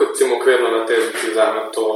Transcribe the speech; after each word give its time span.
kot 0.00 0.16
si 0.18 0.24
okvirno 0.24 0.70
na 0.70 0.86
te 0.86 0.96
vzame 1.30 1.66
to, 1.74 1.86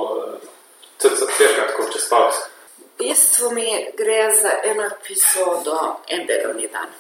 da 1.03 1.09
se 1.17 1.25
vse 1.25 1.49
tako 1.57 1.89
čez 1.93 2.09
pavs. 2.11 2.37
V 2.79 2.99
bistvu 2.99 3.51
mi 3.51 3.69
gre 3.97 4.29
za 4.43 4.53
eno 4.65 4.85
epizodo, 4.87 5.79
en 6.09 6.27
delovni 6.27 6.69
dan. 6.69 6.93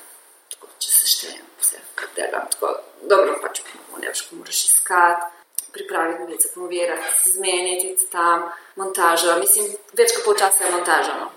Tako, 0.51 0.73
če 0.79 0.91
se 0.91 1.11
štejem, 1.13 1.45
vse 1.61 1.83
delam 2.17 2.49
tako. 2.51 2.73
Dobro, 3.03 3.37
pač 3.43 3.61
ne 4.01 4.09
veš, 4.09 4.25
ko 4.29 4.41
moraš 4.41 4.65
iskati. 4.65 5.31
Pripraviti 5.75 6.21
novice, 6.23 6.49
promovirati, 6.55 7.31
zmeniti 7.35 8.07
tam 8.11 8.45
montažo. 8.79 9.35
Mislim, 9.41 9.73
več 9.99 10.15
kot 10.15 10.25
pol 10.25 10.37
časa 10.39 10.69
je 10.69 10.71
montaža. 10.71 11.17
No. 11.19 11.31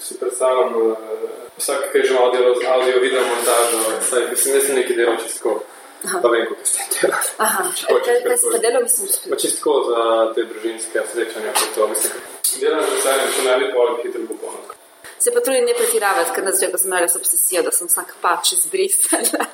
Si 0.00 0.16
predstavljam, 0.20 0.76
uh, 0.80 1.10
vsak, 1.58 1.90
ki 1.92 2.00
je 2.00 2.06
že 2.08 2.16
audio, 2.16 2.54
audio 2.72 3.02
video 3.04 3.24
montažo, 3.28 3.82
saj 4.10 4.30
mislim, 4.30 4.56
da 4.56 4.62
sem 4.64 4.80
nekaj 4.80 4.96
delal 4.96 5.20
čisto. 5.20 5.58
Pa 6.22 6.28
vem, 6.32 6.48
kako 6.48 6.64
ste 6.64 6.85
delali. 7.00 7.30
Aha, 7.44 7.66
kaj, 7.86 8.18
kaj 8.26 8.38
si 8.40 8.52
pa 8.52 8.62
delal, 8.64 8.82
mislim, 8.86 9.10
že? 9.12 9.30
Pa 9.30 9.38
čisto 9.42 9.76
za 9.88 10.02
te 10.34 10.44
družinske 10.50 11.04
srečanja, 11.12 11.52
kot 11.58 11.74
to 11.74 11.88
mislim. 11.92 12.24
Delam 12.60 12.84
z 12.84 12.94
veseljem, 12.94 13.32
če 13.36 13.46
ne 13.48 13.56
bi 13.60 13.70
pa 13.74 13.86
hitro 14.02 14.26
bo 14.30 14.38
polno. 14.42 14.76
Se 15.18 15.32
pa 15.34 15.40
trudim 15.40 15.64
ne 15.64 15.74
pretiravati, 15.74 16.32
ker 16.36 16.44
nas 16.44 16.60
že 16.60 16.70
ko 16.70 16.78
sem 16.78 16.92
imela 16.92 17.08
obsesijo, 17.20 17.62
da 17.66 17.72
sem 17.74 17.88
vsak 17.90 18.16
pač 18.22 18.52
izbrisala. 18.58 19.46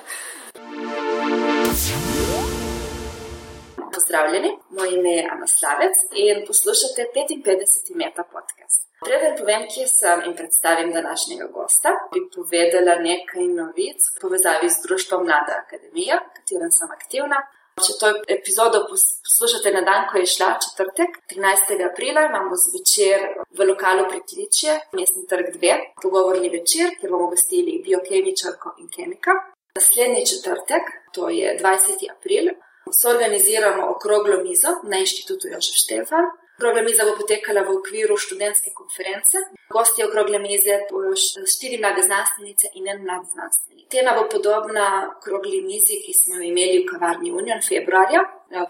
Pozdravljeni, 4.13 4.51
moje 4.71 4.91
ime 4.99 5.13
je 5.19 5.29
Ana 5.33 5.47
Slavec 5.47 5.97
in 6.25 6.37
poslušate 6.49 7.03
55. 7.15 7.97
meta 8.01 8.23
podcast. 8.35 8.81
Preden 9.07 9.33
povem, 9.41 9.63
kje 9.73 9.85
sem 9.99 10.19
in 10.27 10.35
predstavim 10.41 10.91
današnjega 10.99 11.47
gosta, 11.57 11.91
bi 12.13 12.21
povedala 12.37 12.95
nekaj 13.11 13.45
novic 13.61 14.01
v 14.13 14.21
povezavi 14.23 14.69
z 14.75 14.77
Društvom 14.87 15.21
Mlada 15.29 15.55
Akademija, 15.63 16.17
v 16.27 16.31
katerem 16.37 16.73
sem 16.79 16.91
aktivna. 16.99 17.39
Če 17.85 17.93
to 18.01 18.09
epizodo 18.37 18.79
poslušate 18.91 19.73
na 19.77 19.83
dan, 19.89 20.03
ko 20.11 20.21
je 20.21 20.27
šla 20.35 20.49
četrtek, 20.65 21.11
13. 21.33 21.73
aprila, 21.91 22.27
imamo 22.29 22.59
zvečer 22.65 23.19
v 23.57 23.69
lokalu 23.71 24.05
Pritličje, 24.11 24.73
mestni 24.99 25.25
trg 25.31 25.49
2, 25.57 25.79
pogovorni 26.03 26.53
večer, 26.59 26.93
kjer 26.99 27.15
bomo 27.15 27.31
gostili 27.33 27.81
biokemičarko 27.87 28.75
in 28.81 28.93
kemika. 28.97 29.33
Naslednji 29.81 30.27
četrtek, 30.33 30.85
to 31.17 31.33
je 31.39 31.57
20. 31.63 32.05
april, 32.17 32.53
so 32.93 33.11
organiziramo 33.11 33.91
okroglo 33.95 34.37
mizo 34.43 34.69
na 34.83 34.99
inštitutu 34.99 35.49
Jožef 35.49 35.77
Štefan, 35.85 36.27
Okrogla 36.63 36.83
miza 36.83 37.05
bo 37.05 37.17
potekala 37.19 37.63
v 37.67 37.73
okviru 37.75 38.17
študentske 38.17 38.71
konference. 38.71 39.41
Gosti 39.75 40.05
okrogle 40.05 40.39
mize 40.39 40.77
bodo 40.91 41.17
štiri 41.53 41.79
mlade 41.83 42.05
znanstvenice 42.07 42.71
in 42.79 42.87
en 42.93 43.03
mlad 43.03 43.25
znanstvenik. 43.33 43.89
Tema 43.91 44.13
bo 44.19 44.29
podobna 44.35 44.87
okrogli 45.17 45.59
mizi, 45.65 45.99
ki 46.05 46.15
smo 46.15 46.37
jo 46.37 46.45
imeli 46.53 46.85
v 46.85 46.87
kavarni 46.93 47.33
Union 47.33 47.61
februarja, 47.69 48.23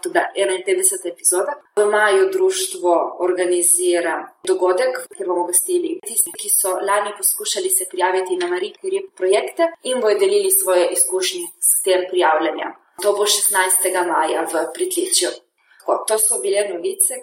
tudi 0.03 0.19
51. 0.39 1.11
epizoda. 1.13 1.53
V 1.75 1.85
maju 1.85 2.29
društvo 2.33 2.93
organizira 3.27 4.15
dogodek, 4.47 5.03
kjer 5.15 5.27
bomo 5.29 5.45
gostili 5.51 5.99
tisti, 6.07 6.31
ki 6.39 6.49
so 6.49 6.77
lani 6.89 7.13
poskušali 7.17 7.69
se 7.69 7.85
prijaviti 7.91 8.39
na 8.41 8.47
Marie 8.47 8.73
Curie 8.81 9.05
projekte 9.19 9.69
in 9.83 10.01
bodo 10.01 10.19
delili 10.19 10.51
svoje 10.51 10.89
izkušnje 10.97 11.45
s 11.59 11.83
tem 11.85 12.07
prijavljanjem. 12.09 12.82
To 13.01 13.13
bo 13.13 13.25
16. 13.25 14.07
maja 14.07 14.41
v 14.45 14.67
Pritličju. 14.73 15.29
To 16.07 16.17
so 16.19 16.39
bile 16.41 16.69
novice. 16.69 17.13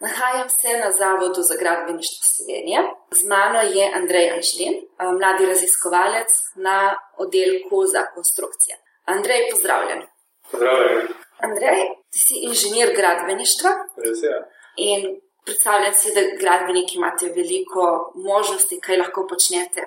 Nahajam 0.00 0.48
se 0.48 0.68
na 0.84 0.90
Zavodu 0.90 1.42
za 1.42 1.54
gradbeništvo 1.60 2.24
Slovenije. 2.34 2.80
Z 3.10 3.26
mano 3.26 3.60
je 3.60 3.92
Andrej 3.94 4.30
Anžlin, 4.30 4.74
mladi 5.18 5.46
raziskovalec 5.46 6.30
na 6.54 6.96
oddelku 7.18 7.86
za 7.86 8.06
konstrukcije. 8.14 8.76
Andrej, 9.04 9.48
pozdravljen. 9.50 10.02
Pozdravljen. 10.50 11.08
Andrej, 11.38 11.82
ti 12.10 12.18
si 12.18 12.34
inženir 12.48 12.92
gradbeništva. 12.96 13.70
Res 14.04 14.22
je. 14.22 14.34
In 14.76 15.00
predstavljam 15.44 15.94
si, 15.94 16.14
da 16.14 16.20
gradbeniki 16.40 16.96
imate 16.96 17.26
veliko 17.26 18.12
možnosti, 18.14 18.80
kaj 18.80 18.96
lahko 18.96 19.26
počnete. 19.30 19.80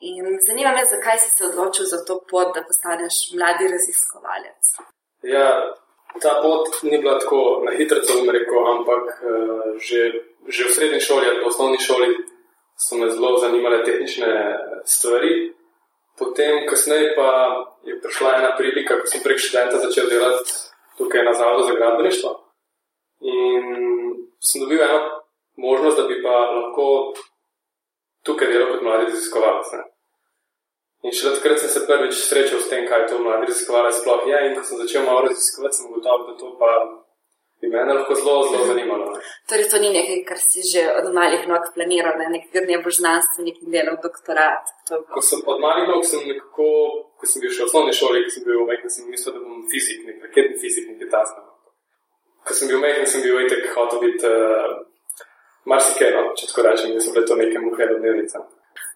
In 0.00 0.38
zanima 0.46 0.72
me, 0.72 0.84
zakaj 0.84 1.18
si 1.18 1.30
se 1.36 1.44
odločil 1.44 1.86
za 1.86 2.04
to 2.06 2.20
pot, 2.30 2.54
da 2.54 2.62
postaneš 2.62 3.14
mladi 3.34 3.66
raziskovalec. 3.74 4.62
Ja, 5.22 5.74
ta 6.22 6.38
pot 6.42 6.82
ni 6.82 6.98
bila 6.98 7.18
tako 7.18 7.62
na 7.66 7.74
hitro, 7.78 7.98
bom 8.14 8.30
rekel, 8.30 8.68
ampak 8.74 9.04
uh, 9.22 9.74
že, 9.78 10.12
že 10.46 10.68
v 10.68 10.74
srednji 10.74 11.00
šoli 11.00 11.26
ali 11.26 11.42
v 11.42 11.48
osnovni 11.50 11.80
šoli 11.82 12.14
so 12.78 12.94
me 12.94 13.10
zelo 13.10 13.38
zanimale 13.38 13.82
tehnične 13.84 14.30
stvari. 14.84 15.50
Potem, 16.18 16.66
kasneje 16.66 17.14
pa 17.18 17.30
je 17.86 17.98
prišla 18.02 18.38
ena 18.38 18.50
prilika, 18.58 19.00
ko 19.00 19.06
sem 19.06 19.22
prek 19.22 19.38
študenta 19.38 19.82
začel 19.82 20.06
delati 20.10 20.54
tukaj 20.98 21.24
na 21.24 21.34
Zavodu 21.34 21.66
za 21.66 21.74
gradbeništvo. 21.74 22.30
In 23.20 23.64
sem 24.38 24.62
dobil 24.62 24.82
eno 24.82 24.98
možnost, 25.56 25.98
da 25.98 26.06
bi 26.06 26.22
pa 26.22 26.34
lahko 26.54 27.14
tukaj 28.28 28.52
delal 28.52 28.74
kot 28.74 28.84
mladi 28.86 29.10
raziskovalec. 29.10 29.74
In 31.06 31.14
še 31.14 31.34
takrat 31.36 31.60
sem 31.62 31.70
se 31.72 31.84
prvič 31.88 32.16
srečal 32.20 32.62
s 32.62 32.70
tem, 32.70 32.86
kaj 32.90 33.06
to 33.10 33.20
mladi 33.24 33.50
raziskovalec 33.50 34.00
sploh 34.00 34.24
je. 34.28 34.40
In 34.48 34.56
ko 34.56 34.64
sem 34.68 34.80
začel 34.84 35.06
malo 35.08 35.26
raziskovati, 35.28 35.78
sem 35.78 35.90
ugotovil, 35.90 36.26
da 36.30 36.40
to 36.40 36.54
pa 36.60 36.72
bi 37.60 37.68
mene 37.68 37.94
lahko 37.94 38.14
zelo, 38.14 38.34
zelo 38.50 38.66
zanimalo. 38.66 39.06
Torej, 39.50 39.68
to 39.70 39.78
ni 39.82 39.90
nekaj, 39.94 40.20
kar 40.28 40.38
si 40.38 40.62
že 40.72 40.82
od 40.98 41.06
malih 41.14 41.46
nog 41.50 41.64
planiral, 41.74 42.14
da 42.18 42.28
nekaj 42.34 42.66
ne 42.70 42.78
boš 42.84 43.00
znanstvenik 43.00 43.62
in 43.62 43.70
delal 43.74 43.98
doktorat. 44.02 44.74
Ko 45.14 45.22
sem 45.28 45.42
od 45.52 45.62
malih 45.64 45.88
nog, 45.90 46.04
sem 46.06 46.22
nekako, 46.30 46.68
ko 47.18 47.30
sem 47.30 47.42
bil 47.42 47.54
še 47.54 47.64
v 47.64 47.68
osnovni 47.70 47.94
šoli, 48.00 48.24
ki 48.26 48.34
sem 48.36 48.46
bil 48.46 48.66
majhen, 48.68 48.94
sem 48.94 49.10
mislil, 49.10 49.34
da 49.34 49.42
bom 49.42 49.64
fizik, 49.72 50.04
nek 50.06 50.28
raketni 50.28 50.60
fizik, 50.62 50.86
nekaj 50.92 51.10
tasno. 51.16 51.42
Ko 52.46 52.54
sem 52.54 52.70
bil 52.70 52.82
majhen, 52.84 53.06
sem 53.10 53.26
bil 53.26 53.42
itek 53.42 53.66
hotel 53.74 54.04
biti 54.06 54.30
uh, 54.30 54.78
marsikaj, 55.70 56.14
no, 56.16 56.22
če 56.38 56.48
tako 56.50 56.64
rečem, 56.66 56.94
da 56.96 57.02
so 57.04 57.12
bile 57.14 57.26
to 57.28 57.36
neke 57.38 57.60
muhe 57.62 57.86
do 57.90 57.98
dnevnice. 58.00 58.40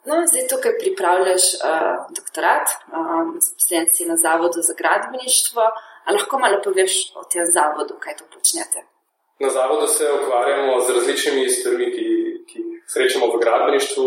No, 0.08 0.18
zdaj 0.26 0.48
tukaj 0.50 0.78
pripravljaš 0.80 1.44
uh, 1.62 2.06
doktorat, 2.16 2.74
um, 2.90 3.36
zaposlen 3.44 3.88
si 3.94 4.06
na 4.08 4.16
Zavodu 4.16 4.62
za 4.68 4.74
gradbeništvo. 4.78 5.66
Ali 6.04 6.18
lahko 6.18 6.38
malo 6.38 6.58
poveš 6.64 7.12
o 7.14 7.22
tem 7.30 7.46
zavodu, 7.46 7.94
kaj 8.02 8.16
to 8.18 8.24
počnete? 8.34 8.82
Na 9.38 9.48
zavodu 9.50 9.86
se 9.86 10.08
ukvarjamo 10.12 10.80
z 10.80 10.94
različnimi 10.96 11.48
stvarmi, 11.48 11.86
ki, 11.94 12.06
ki 12.48 12.58
jih 12.58 12.82
srečamo 12.94 13.28
v 13.30 13.38
gradbeništvu, 13.42 14.06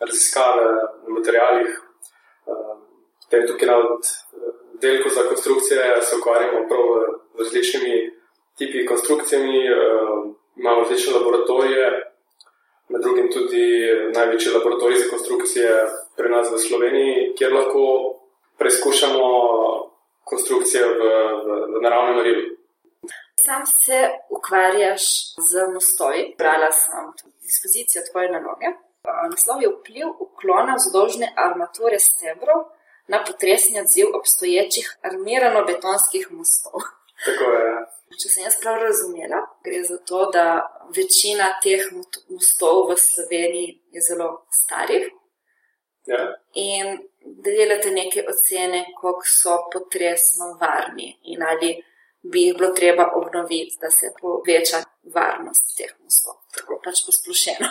raziskave 0.00 0.68
na 1.02 1.08
materijalih. 1.16 1.80
Potem 3.24 3.42
uh, 3.42 3.48
tukaj 3.50 3.68
na 3.68 3.76
oddelku 4.74 5.08
za 5.16 5.26
konstrukcije 5.28 6.02
se 6.02 6.16
ukvarjamo 6.16 6.62
prav 6.68 6.86
z 7.34 7.38
različnimi 7.38 7.94
tipi 8.58 8.86
konstrukcijami, 8.86 9.58
uh, 9.72 10.34
imamo 10.56 10.80
različne 10.80 11.12
laboratorije 11.12 12.12
med 12.88 13.00
drugim 13.02 13.32
tudi 13.32 13.66
največji 14.14 14.52
laboratorij 14.52 14.98
za 14.98 15.10
konstrukcije 15.10 15.68
pri 16.16 16.28
nas 16.28 16.50
v 16.52 16.58
Sloveniji, 16.58 17.34
kjer 17.36 17.52
lahko 17.52 17.82
preizkušamo 18.58 19.24
konstrukcije 20.24 20.82
v, 20.84 20.90
v, 21.44 21.48
v 21.72 21.82
naravnem 21.82 22.16
marilu. 22.16 22.42
Sam 23.46 23.66
se 23.66 23.98
ukvarjaš 24.30 25.02
z 25.50 25.66
mostovi, 25.74 26.34
brala 26.38 26.70
sem 26.72 27.10
dispozicijo 27.42 28.02
tvoje 28.10 28.30
naloge. 28.30 28.68
Naslov 29.30 29.62
je 29.62 29.68
vpliv 29.72 30.08
uklona 30.26 30.76
vzdolžne 30.78 31.32
armature 31.46 31.98
stebrov 31.98 32.60
na 33.08 33.18
potresni 33.26 33.80
odziv 33.80 34.06
obstoječih 34.20 34.86
armirano-betonskih 35.08 36.30
mostov. 36.30 36.78
Tako 37.26 37.50
je. 37.56 37.72
Ja. 38.12 38.18
Če 38.20 38.28
sem 38.28 38.44
jaz 38.44 38.58
prav 38.60 38.80
razumela, 38.82 39.40
gre 39.64 39.80
za 39.88 39.96
to, 40.08 40.26
da 40.34 40.44
večina 40.92 41.48
teh 41.64 41.84
mostov 42.28 42.90
v 42.90 42.98
Sloveniji 43.00 43.78
je 43.96 44.04
zelo 44.04 44.28
starih. 44.52 45.08
Ja. 46.10 46.20
In 46.58 46.98
da 47.22 47.54
delate 47.54 47.90
neke 47.94 48.24
ocene, 48.28 48.84
koliko 48.98 49.24
so 49.24 49.56
potresno 49.72 50.52
varni 50.60 51.14
in 51.32 51.42
ali 51.42 51.76
bi 52.22 52.46
jih 52.46 52.56
bilo 52.58 52.72
treba 52.74 53.08
obnoviti, 53.14 53.78
da 53.80 53.90
se 53.90 54.12
poveča 54.20 54.82
varnost 55.14 55.76
teh 55.78 55.94
mostov. 56.02 56.42
Tako 56.54 56.80
pač 56.84 57.04
posplošeno. 57.06 57.70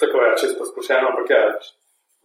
Tako 0.00 0.22
je, 0.22 0.30
če 0.40 0.46
je 0.46 0.58
posplošeno, 0.58 1.10
ampak 1.12 1.30
je 1.30 1.42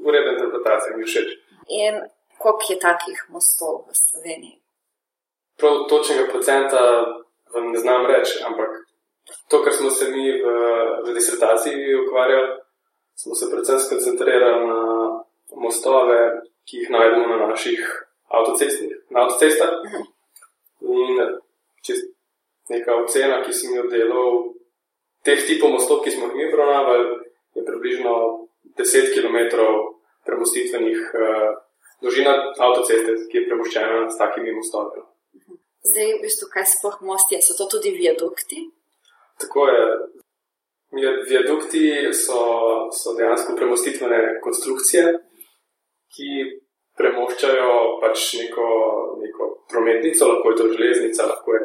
ureda 0.07 0.33
interpretacija, 0.37 0.97
mi 0.97 1.05
všeč. 1.05 1.35
In 1.81 1.99
koliko 2.37 2.73
je 2.73 2.79
takih 2.79 3.25
mostov 3.29 3.83
v 3.89 3.97
Sloveniji? 3.97 4.57
Prav 5.61 5.83
točnega 5.89 6.29
procenta 6.31 6.81
vam 7.53 7.71
ne 7.71 7.79
znam 7.79 8.05
reči, 8.05 8.43
ampak 8.45 8.69
to, 9.49 9.63
kar 9.63 9.73
smo 9.73 9.89
se 9.89 10.09
mi 10.11 10.31
v, 10.31 10.53
v 11.05 11.13
disertaciji 11.13 11.95
ukvarjali, 11.95 12.59
smo 13.15 13.35
se 13.35 13.49
predvsem 13.51 13.79
skoncentrirali 13.79 14.67
na 14.67 14.79
mostove, 15.55 16.41
ki 16.65 16.77
jih 16.77 16.89
najdemo 16.89 17.35
na 17.35 17.47
naših 17.47 17.81
avtocestah. 18.27 19.69
In 20.81 21.19
čez 21.85 21.99
neka 22.69 22.95
ocena, 23.03 23.41
ki 23.43 23.53
sem 23.53 23.75
jo 23.75 23.87
delal, 23.91 24.53
teh 25.25 25.41
tipov 25.47 25.75
mostov, 25.75 26.01
ki 26.03 26.13
smo 26.13 26.29
jih 26.29 26.35
mi 26.35 26.47
obravnavali, 26.49 27.19
je 27.55 27.65
približno 27.65 28.13
10 28.79 29.13
km 29.13 29.37
premostitvenih 30.25 30.99
uh, 31.13 31.49
dolžina 32.01 32.33
avtoceste, 32.57 33.17
ki 33.29 33.37
je 33.37 33.47
premoščena 33.47 34.05
s 34.09 34.17
takimi 34.17 34.53
mostovi. 34.55 35.03
Zdaj, 35.81 36.09
v 36.17 36.21
bistvu, 36.21 36.45
kaj 36.53 36.65
sploh 36.69 36.97
most 37.09 37.31
je? 37.33 37.41
So 37.41 37.57
to 37.57 37.65
tudi 37.65 37.91
viadukti? 37.97 38.69
Tako 39.41 39.67
je. 39.67 39.85
Viadukti 41.29 41.83
so, 42.13 42.39
so 42.91 43.13
dejansko 43.17 43.55
premostitvene 43.55 44.19
konstrukcije, 44.43 45.05
ki 46.11 46.27
premoščajo 46.99 47.69
pač 48.01 48.25
neko, 48.41 48.67
neko 49.23 49.47
prometnico, 49.71 50.27
lahko 50.27 50.51
je 50.51 50.57
to 50.59 50.67
železnica, 50.73 51.29
lahko 51.31 51.55
je 51.55 51.61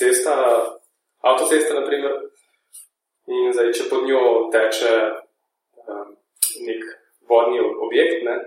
cesta, 0.00 0.34
avtocesta, 1.20 1.76
naprimer. 1.76 2.16
In 3.30 3.52
zdaj, 3.54 3.70
če 3.76 3.90
pod 3.92 4.08
njo 4.08 4.22
teče 4.54 4.94
um, 5.84 6.16
nek 6.66 6.88
vodni 7.30 7.60
objekt, 7.60 8.24
ne, 8.26 8.38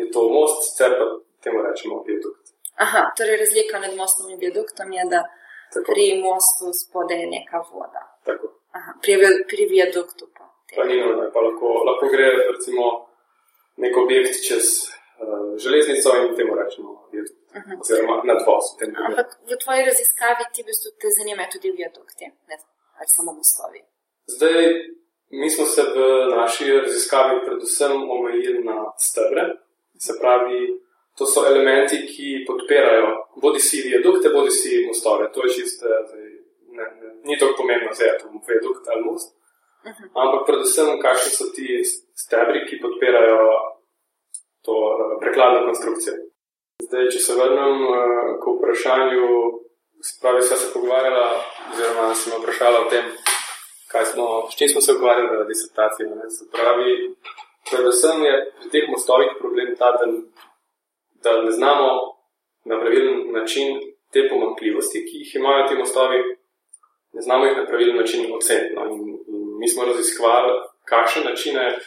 je 0.00 0.08
to 0.10 0.24
most, 0.32 0.64
sicer 0.70 0.96
pa 0.98 1.12
temu 1.44 1.62
rečemo 1.62 2.00
viadukt. 2.08 2.43
Aha, 2.74 3.12
torej 3.16 3.36
razlika 3.36 3.78
med 3.78 3.96
mostom 3.96 4.30
in 4.30 4.38
viaduktom 4.38 4.92
je, 4.92 5.04
da 5.10 5.20
Tako. 5.74 5.84
pri 5.92 6.06
mostu 6.22 6.72
spodaj 6.80 7.20
je 7.20 7.26
neka 7.36 7.58
voda. 7.72 8.02
Aha, 8.78 8.92
pri, 9.02 9.14
pri 9.50 9.66
viaduktu 9.74 10.26
pa. 10.36 10.44
Pa 10.76 10.84
ni 10.84 10.96
nujno, 11.00 11.30
pa 11.34 11.40
lahko, 11.46 11.66
lahko 11.88 12.10
gre 12.14 12.26
recimo 12.52 12.84
nek 13.76 13.96
objekt 13.96 14.42
čez 14.48 14.64
uh, 14.88 15.54
železnico 15.62 16.16
in 16.20 16.34
temu 16.36 16.54
rečemo 16.60 16.90
viadukt. 17.12 17.40
Aha. 17.58 17.72
Oziroma 17.80 18.22
nadvoz. 18.30 18.64
Ampak 19.08 19.38
v 19.50 19.58
tvoji 19.62 19.82
raziskavi 19.90 20.44
ti 20.54 20.62
v 20.62 20.66
bistvu 20.70 20.90
te 21.00 21.10
zanimajo 21.18 21.52
tudi 21.54 21.70
viadukti, 21.80 22.26
ne 22.48 22.56
ali 22.98 23.08
samo 23.16 23.32
mostovi. 23.32 23.80
Zdaj, 24.26 24.64
mi 25.30 25.50
smo 25.50 25.66
se 25.66 25.82
v 25.82 25.96
naši 26.36 26.64
raziskavi 26.80 27.40
predvsem 27.46 28.10
omejili 28.10 28.64
na 28.64 28.76
stebre, 28.98 29.42
se 29.98 30.12
pravi, 30.20 30.60
to 31.18 31.26
so 31.26 31.46
elementi, 31.46 32.02
ki 32.06 32.44
podpirajo 32.46 33.10
bodi 33.42 33.60
si 33.60 33.82
viadukte, 33.88 34.32
bodi 34.34 34.50
si 34.50 34.86
mostove. 34.86 35.30
To 35.32 35.46
je 35.46 35.54
čisto, 35.54 35.86
ne, 36.78 36.86
ne, 37.00 37.10
ni 37.24 37.38
tako 37.38 37.62
pomembno, 37.62 37.94
zdaj 37.94 38.08
je 38.08 38.18
to 38.18 38.26
viadukt 38.48 38.88
ali 38.88 39.04
most. 39.04 39.36
Mhm. 39.86 40.04
Ampak 40.14 40.46
predvsem, 40.46 40.98
kakšni 41.00 41.30
so 41.30 41.44
ti 41.54 41.66
stebri, 42.24 42.64
ki 42.66 42.80
podpirajo 42.82 43.40
to 44.64 44.72
uh, 44.72 45.18
prekladno 45.20 45.66
konstrukcijo. 45.68 46.14
Zdaj, 46.82 47.10
če 47.12 47.20
se 47.20 47.36
vrnem 47.36 47.84
uh, 47.84 48.30
k 48.40 48.54
vprašanju, 48.56 49.26
spravi 50.10 50.42
sva 50.42 50.56
se 50.56 50.72
pogovarjala, 50.72 51.26
oziroma 51.72 52.14
sem 52.16 52.32
vprašala 52.40 52.80
o 52.80 52.88
tem, 52.92 53.12
smo, 54.12 54.26
s 54.50 54.56
čim 54.58 54.68
smo 54.68 54.80
se 54.80 54.92
ukvarjali 54.96 55.36
v 55.36 55.48
disertaciji. 55.52 56.06
Ne? 56.06 56.30
Se 56.30 56.48
pravi, 56.54 57.14
predvsem 57.70 58.24
je 58.24 58.34
pri 58.58 58.70
teh 58.72 58.88
mostovih 58.90 59.36
problem 59.38 59.76
ta, 59.78 59.92
da 60.00 60.08
da 61.24 61.42
ne 61.42 61.50
znamo 61.50 61.88
na 62.64 62.80
pravilen 62.80 63.32
način 63.32 63.80
te 64.12 64.28
pomankljivosti, 64.30 65.06
ki 65.06 65.18
jih 65.18 65.34
imajo 65.34 65.68
ti 65.68 65.74
mostovi, 65.74 66.18
ne 67.12 67.20
znamo 67.20 67.44
jih 67.44 67.56
na 67.56 67.66
pravilen 67.66 67.96
način 67.96 68.34
oceniti. 68.34 68.74
No? 68.74 68.84
In, 68.94 69.02
in 69.32 69.58
mi 69.58 69.68
smo 69.68 69.84
raziskovali, 69.84 70.52
kakšne 70.84 71.24
načine, 71.24 71.78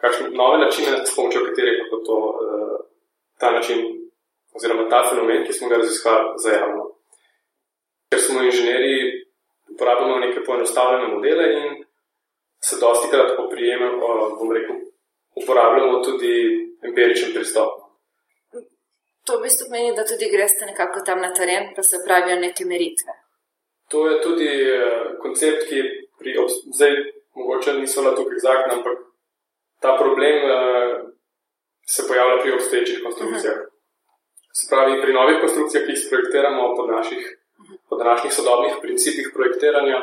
kakšne 0.00 0.30
nove 0.30 0.58
načine, 0.58 1.06
s 1.06 1.16
pomočjo 1.16 1.44
katerih 1.46 1.82
lahko 1.82 1.96
to, 2.06 2.16
uh, 2.16 2.78
ta 3.40 3.50
način, 3.50 3.78
oziroma 4.52 4.88
ta 4.88 5.02
fenomen, 5.08 5.44
ki 5.46 5.52
smo 5.52 5.68
ga 5.68 5.76
raziskovali, 5.76 6.28
zajavimo. 6.44 6.84
Ker 8.10 8.20
smo 8.20 8.42
inženirji, 8.42 9.26
uporabljamo 9.72 10.18
neke 10.18 10.44
poenostavljene 10.44 11.14
modele 11.14 11.52
in 11.60 11.84
se 12.64 12.76
dosti 12.80 13.10
krat 13.10 13.38
oprijemamo, 13.38 14.36
bom 14.38 14.52
rekel, 14.52 14.76
uporabljamo 15.42 16.02
tudi 16.04 16.32
empiričen 16.82 17.32
pristop. 17.34 17.79
To 19.26 19.38
v 19.38 19.42
bistvu 19.42 19.68
pomeni, 19.68 19.96
da 19.96 20.04
tudi 20.04 20.30
greste 20.32 20.66
nekako 20.66 21.02
tam 21.06 21.20
na 21.20 21.32
teren, 21.34 21.72
pa 21.76 21.82
se 21.82 22.00
pravijo 22.06 22.36
neke 22.40 22.64
meritve. 22.64 23.12
To 23.92 24.08
je 24.08 24.20
tudi 24.22 24.50
uh, 24.64 25.18
koncept, 25.22 25.66
ki 25.68 25.82
pri 26.18 26.36
zdaj 26.76 26.92
mogoče 27.34 27.74
niso 27.80 28.02
na 28.02 28.14
tukaj 28.16 28.38
zakon, 28.38 28.78
ampak 28.78 28.98
ta 29.82 29.96
problem 29.98 30.36
uh, 30.44 31.10
se 31.86 32.06
pojavlja 32.08 32.42
pri 32.42 32.52
obstoječih 32.52 33.02
konstrukcijah. 33.04 33.56
Uh 33.56 33.62
-huh. 33.62 33.68
Se 34.58 34.64
pravi, 34.70 35.02
pri 35.02 35.12
novih 35.12 35.36
konstrukcijah, 35.40 35.84
ki 35.86 35.92
jih 35.92 36.06
projektiramo 36.10 36.74
po 36.76 36.86
naših, 36.86 37.22
-huh. 37.26 37.76
po 37.88 37.96
današnjih 37.96 38.32
sodobnih 38.34 38.74
principih 38.82 39.26
projektiranja, 39.34 39.98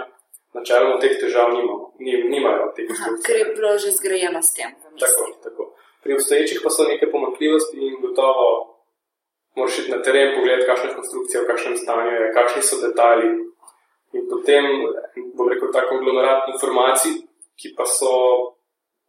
načeloma 0.54 1.00
teh 1.00 1.14
težav 1.22 1.48
nimamo, 1.54 1.94
nimajo 2.34 2.72
teh 2.76 2.88
konstrukcij. 2.88 3.26
Ker 3.28 3.38
je 3.42 3.54
bilo 3.56 3.78
že 3.84 3.92
zgrajeno 4.00 4.42
s 4.48 4.54
tem. 4.56 4.72
Tako, 5.04 5.24
tako. 5.44 5.64
Pri 6.04 6.14
obstoječih 6.14 6.60
pa 6.64 6.70
so 6.70 6.84
neke 6.84 7.12
pomakljivosti 7.12 7.78
in 7.88 7.94
gotovo 8.02 8.77
moraš 9.58 9.80
iti 9.80 9.92
na 9.92 10.02
teren, 10.06 10.36
pogledati, 10.36 10.68
kakšna 10.70 10.90
je 10.90 10.96
konstrukcija, 10.96 11.42
v 11.42 11.50
kakšnem 11.52 11.78
stanju 11.78 12.12
je, 12.16 12.34
kakšni 12.34 12.62
so 12.62 12.82
detajli. 12.84 13.30
In 14.16 14.28
potem, 14.32 14.66
bom 15.38 15.50
rekel, 15.52 15.72
ta 15.74 15.84
konglomerat 15.90 16.52
informacij, 16.54 17.18
ki 17.60 17.74
pa 17.78 17.86
so 17.90 18.12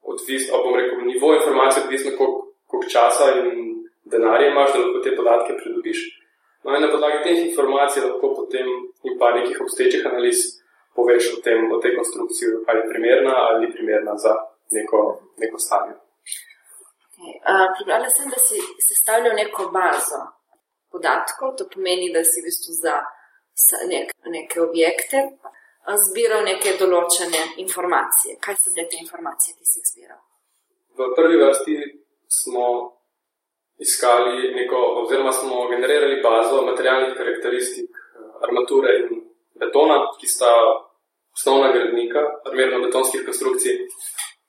odvisni, 0.02 0.50
bom 0.64 0.74
rekel, 0.74 1.04
nivo 1.06 1.34
informacij, 1.36 1.84
odvisno, 1.84 2.14
koliko 2.18 2.88
časa 2.94 3.34
in 3.40 3.84
denarja 4.12 4.48
imaš, 4.48 4.72
da 4.72 4.80
lahko 4.84 5.04
te 5.04 5.16
podatke 5.16 5.58
pridobiš. 5.60 6.00
No, 6.64 6.74
in 6.74 6.82
na 6.82 6.90
podlagi 6.92 7.22
teh 7.24 7.44
informacij 7.44 8.02
lahko 8.06 8.32
potem 8.40 8.66
in 9.06 9.18
pa 9.20 9.30
nekih 9.36 9.60
obstečih 9.60 10.06
analiz 10.06 10.40
poveš 10.96 11.34
o, 11.36 11.40
tem, 11.44 11.70
o 11.72 11.78
tej 11.82 11.94
konstrukciji, 11.96 12.48
ali 12.68 12.80
je 12.80 12.90
primerna 12.92 13.34
ali 13.46 13.66
ni 13.66 13.72
primerna 13.72 14.16
za 14.16 14.34
neko, 14.74 15.20
neko 15.38 15.58
stanje. 15.58 15.94
Okay. 17.18 17.36
Uh, 17.50 17.68
Pripravljala 17.76 18.10
sem, 18.10 18.28
da 18.34 18.38
si 18.46 18.58
sestavljal 18.88 19.34
neko 19.42 19.70
bazo 19.78 20.37
podatkov, 20.92 21.56
to 21.58 21.68
pomeni, 21.68 22.12
da 22.12 22.24
si 22.24 22.40
v 22.40 22.48
bistvu 22.48 22.74
za 22.82 22.98
nek, 23.88 24.12
neke 24.26 24.60
objekte 24.62 25.24
zbiral 25.96 26.44
neke 26.44 26.74
določene 26.80 27.40
informacije. 27.64 28.36
Kaj 28.44 28.58
so 28.60 28.74
bile 28.74 28.86
te 28.90 29.00
informacije, 29.00 29.56
ki 29.56 29.64
si 29.64 29.80
jih 29.80 29.88
zbiral? 29.92 30.20
V 30.98 31.08
prvi 31.16 31.38
vrsti 31.40 31.76
smo 32.28 32.66
iskali 33.78 34.52
neko, 34.56 34.82
oziroma 35.04 35.32
smo 35.32 35.68
generirali 35.70 36.20
bazo 36.22 36.64
materialnih 36.66 37.14
karakteristik 37.16 37.88
eh, 37.88 38.28
armature 38.44 38.96
in 38.98 39.22
betona, 39.58 40.02
ki 40.18 40.28
sta 40.28 40.50
osnovna 41.34 41.70
gradnika 41.72 42.24
armirno-betonskih 42.50 43.24
konstrukcij. 43.24 43.78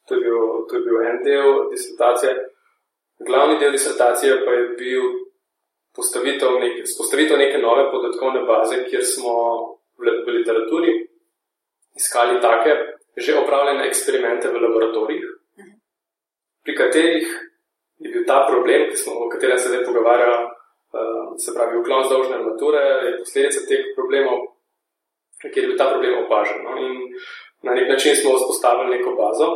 To 0.09 0.17
je, 0.17 0.21
bil, 0.25 0.65
to 0.67 0.75
je 0.75 0.81
bil 0.87 1.01
en 1.05 1.19
del 1.23 1.69
disertacije. 1.69 2.33
Glavni 3.27 3.59
del 3.61 3.75
disertacije 3.77 4.39
pa 4.45 4.55
je 4.57 4.69
bil 4.79 5.05
postavitev, 5.99 6.59
nek, 6.63 6.79
postavitev 6.97 7.37
neke 7.37 7.59
nove 7.59 7.89
podatkovne 7.91 8.45
baze, 8.47 8.83
kjer 8.87 9.03
smo 9.05 9.33
v, 9.99 10.15
v 10.25 10.37
literaturi 10.39 10.95
iskali 11.99 12.39
take 12.41 12.77
že 13.19 13.35
opravljene 13.35 13.87
eksperimente 13.87 14.47
v 14.47 14.61
laboratorijih, 14.63 15.23
pri 16.63 16.75
katerih 16.75 17.25
je 17.99 18.11
bil 18.13 18.23
ta 18.27 18.45
problem, 18.47 18.85
smo, 18.95 19.13
o 19.25 19.29
katerem 19.29 19.57
se 19.59 19.67
zdaj 19.69 19.83
pogovarjamo, 19.83 20.45
uh, 20.45 21.33
se 21.43 21.51
pravi, 21.55 21.81
uklon 21.81 22.05
zdolžne 22.07 22.37
armature, 22.37 22.79
je 23.07 23.17
posledica 23.19 23.65
teh 23.67 23.91
problemov, 23.97 24.45
kjer 25.41 25.63
je 25.63 25.67
bil 25.67 25.77
ta 25.81 25.89
problem 25.91 26.21
opažen. 26.23 26.63
No? 26.63 26.77
In 26.79 26.95
na 27.67 27.75
nek 27.75 27.91
način 27.91 28.15
smo 28.15 28.37
vzpostavili 28.37 28.95
neko 28.95 29.17
bazo, 29.19 29.49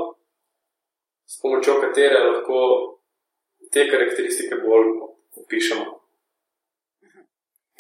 s 1.24 1.40
pomočjo 1.40 1.80
katere 1.80 2.20
lahko 2.20 2.60
te 3.72 3.88
karakteristike 3.88 4.60
bolj 4.66 4.92
opišemo 5.46 6.03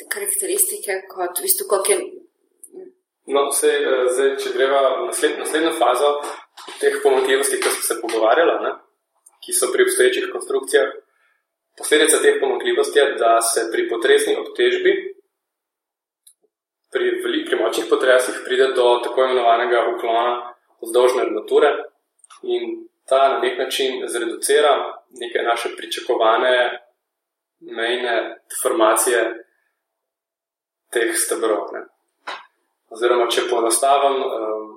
karakteristike, 0.10 1.02
kot 1.10 1.40
v 1.40 1.46
bistvu, 1.46 1.68
kako 1.70 1.92
je. 1.92 2.00
No, 3.34 3.48
vse, 3.50 3.72
eh, 3.72 4.06
zdaj, 4.12 4.36
če 4.42 4.54
greva 4.56 4.82
v 4.98 5.08
nasled, 5.08 5.38
naslednjo 5.40 5.72
fazo 5.80 6.10
teh 6.80 7.00
pomankljivosti, 7.04 7.62
ki 7.62 7.70
smo 7.70 7.84
se 7.88 8.02
pogovarjali, 8.02 8.58
ne, 8.64 8.74
ki 9.46 9.54
so 9.54 9.72
pri 9.72 9.86
obstoječih 9.88 10.30
konstrukcijah, 10.32 10.92
posledica 11.78 12.20
teh 12.22 12.40
pomankljivosti 12.42 13.00
je, 13.00 13.06
da 13.20 13.42
se 13.42 13.70
pri 13.72 13.88
potresni 13.90 14.36
obtežbi, 14.36 14.94
pri, 16.94 17.22
pri 17.48 17.58
močnih 17.58 17.88
potresih, 17.90 18.44
pride 18.46 18.68
do 18.76 19.00
tako 19.04 19.24
imenovanega 19.24 19.88
uklona 19.96 20.54
vzdolžne 20.84 21.22
armature 21.22 21.72
in 22.44 22.84
ta 23.10 23.30
na 23.30 23.40
nek 23.40 23.58
način 23.60 24.04
zreducira 24.08 24.74
neke 25.10 25.42
naše 25.42 25.70
pričakovane 25.78 26.80
mejne 27.60 28.36
deformacije 28.52 29.43
teh 30.94 31.14
stebrov. 31.18 31.72
Ne. 31.74 31.86
Oziroma, 32.94 33.28
če 33.32 33.48
poenostavim, 33.50 34.20
um, 34.22 34.68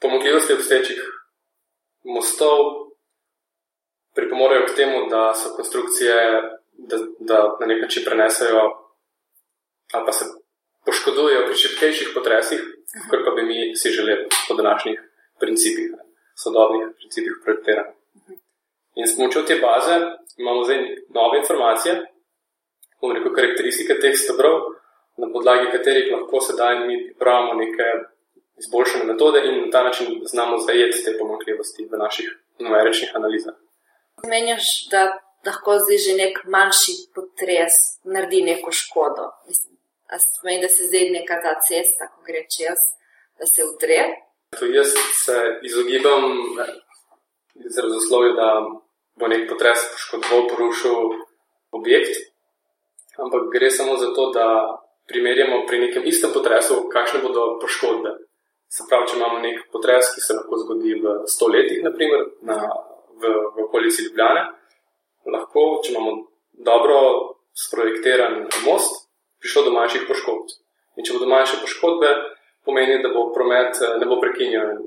pomagljivosti 0.00 0.54
obstečih 0.54 1.00
mostov 2.04 2.90
pripomorejo 4.14 4.66
k 4.66 4.76
temu, 4.76 5.08
da 5.10 5.30
so 5.34 5.54
konstrukcije, 5.56 6.14
da, 6.90 6.96
da 7.20 7.40
na 7.60 7.66
nek 7.66 7.82
način 7.82 8.04
prenesejo 8.06 8.62
ali 9.92 10.06
pa 10.06 10.12
se 10.12 10.24
poškodujejo 10.86 11.46
pri 11.46 11.56
šipkejših 11.56 12.10
potresih, 12.14 12.60
kot 13.10 13.24
pa 13.24 13.30
bi 13.36 13.42
mi 13.42 13.76
si 13.76 13.90
želeli 13.90 14.28
po 14.48 14.54
današnjih 14.54 15.00
principih, 15.40 15.90
sodobnih 16.42 16.88
principih 16.98 17.32
projektiranja. 17.44 17.92
In 18.94 19.06
s 19.06 19.16
pomočjo 19.16 19.42
te 19.42 19.56
baze 19.66 19.96
imamo 20.36 20.64
zdaj 20.64 20.78
nove 21.08 21.38
informacije, 21.38 21.92
rekel, 23.16 23.34
karakteristike 23.34 23.96
teh 24.02 24.16
stebrov, 24.16 24.76
na 25.20 25.28
podlagi 25.32 25.70
katerih 25.72 26.12
lahko 26.12 26.40
sedaj 26.40 26.86
mi 26.86 26.96
pripravimo 27.06 27.54
neke 27.54 27.86
izboljšane 28.60 29.04
metode 29.04 29.40
in 29.48 29.64
na 29.64 29.70
ta 29.70 29.82
način 29.82 30.20
znamo 30.32 30.58
zajeti 30.58 31.04
te 31.04 31.18
pomankljivosti 31.18 31.88
v 31.92 31.98
naših 31.98 32.28
numeričnih 32.58 33.10
analizah. 33.14 33.54
Menjaš, 34.28 34.66
da 34.92 35.02
lahko 35.46 35.78
zdaj 35.84 35.98
že 36.06 36.16
nek 36.22 36.40
manjši 36.44 36.94
potres 37.14 37.76
naredi 38.04 38.42
neko 38.42 38.72
škodo. 38.72 39.30
Mislim, 39.48 39.76
pomeni, 40.40 40.62
da 40.62 40.68
se 40.68 40.88
zdaj 40.88 41.10
neka 41.10 41.40
ta 41.44 41.54
cesta, 41.68 42.08
ko 42.12 42.22
gre 42.26 42.42
čez, 42.56 42.80
da 43.38 43.46
se 43.46 43.64
udre. 43.64 44.00
To 44.58 44.66
jaz 44.66 44.92
se 45.24 45.36
izogibam 45.62 46.24
izrazoslovju, 47.54 48.32
da 48.32 48.48
bo 49.18 49.28
nek 49.28 49.48
potres 49.48 49.80
poškodoval, 49.92 50.48
porušil 50.48 50.96
objekt, 51.70 52.16
ampak 53.24 53.50
gre 53.52 53.70
samo 53.70 53.96
za 53.96 54.12
to, 54.16 54.30
da 54.34 54.46
primerjamo 55.10 55.64
pri 55.66 55.80
nekem 55.86 56.06
istem 56.06 56.30
potresu, 56.34 56.86
kakšne 56.92 57.20
bodo 57.22 57.58
poškodbe. 57.62 58.14
Se 58.70 58.86
pravi, 58.88 59.08
če 59.10 59.16
imamo 59.18 59.40
nek 59.42 59.64
potres, 59.74 60.12
ki 60.14 60.22
se 60.22 60.36
lahko 60.38 60.60
zgodi 60.62 60.94
v 61.02 61.14
stoletjih, 61.26 61.82
naprimer 61.82 62.26
na, 62.46 62.58
v, 63.18 63.32
v 63.56 63.64
okolici 63.66 64.06
Ljubljana, 64.06 64.44
lahko, 65.26 65.64
če 65.82 65.94
imamo 65.94 66.12
dobro 66.66 66.98
sprojektiran 67.66 68.44
most, 68.66 69.08
prišlo 69.42 69.66
do 69.66 69.72
manjših 69.74 70.06
poškodb. 70.08 70.54
In 70.98 71.06
če 71.06 71.16
bodo 71.16 71.30
manjše 71.30 71.58
poškodbe, 71.64 72.12
pomeni, 72.66 73.00
da 73.02 73.10
bo 73.14 73.30
promet 73.34 73.80
ne 73.98 74.06
bo 74.06 74.20
prekinjen 74.22 74.78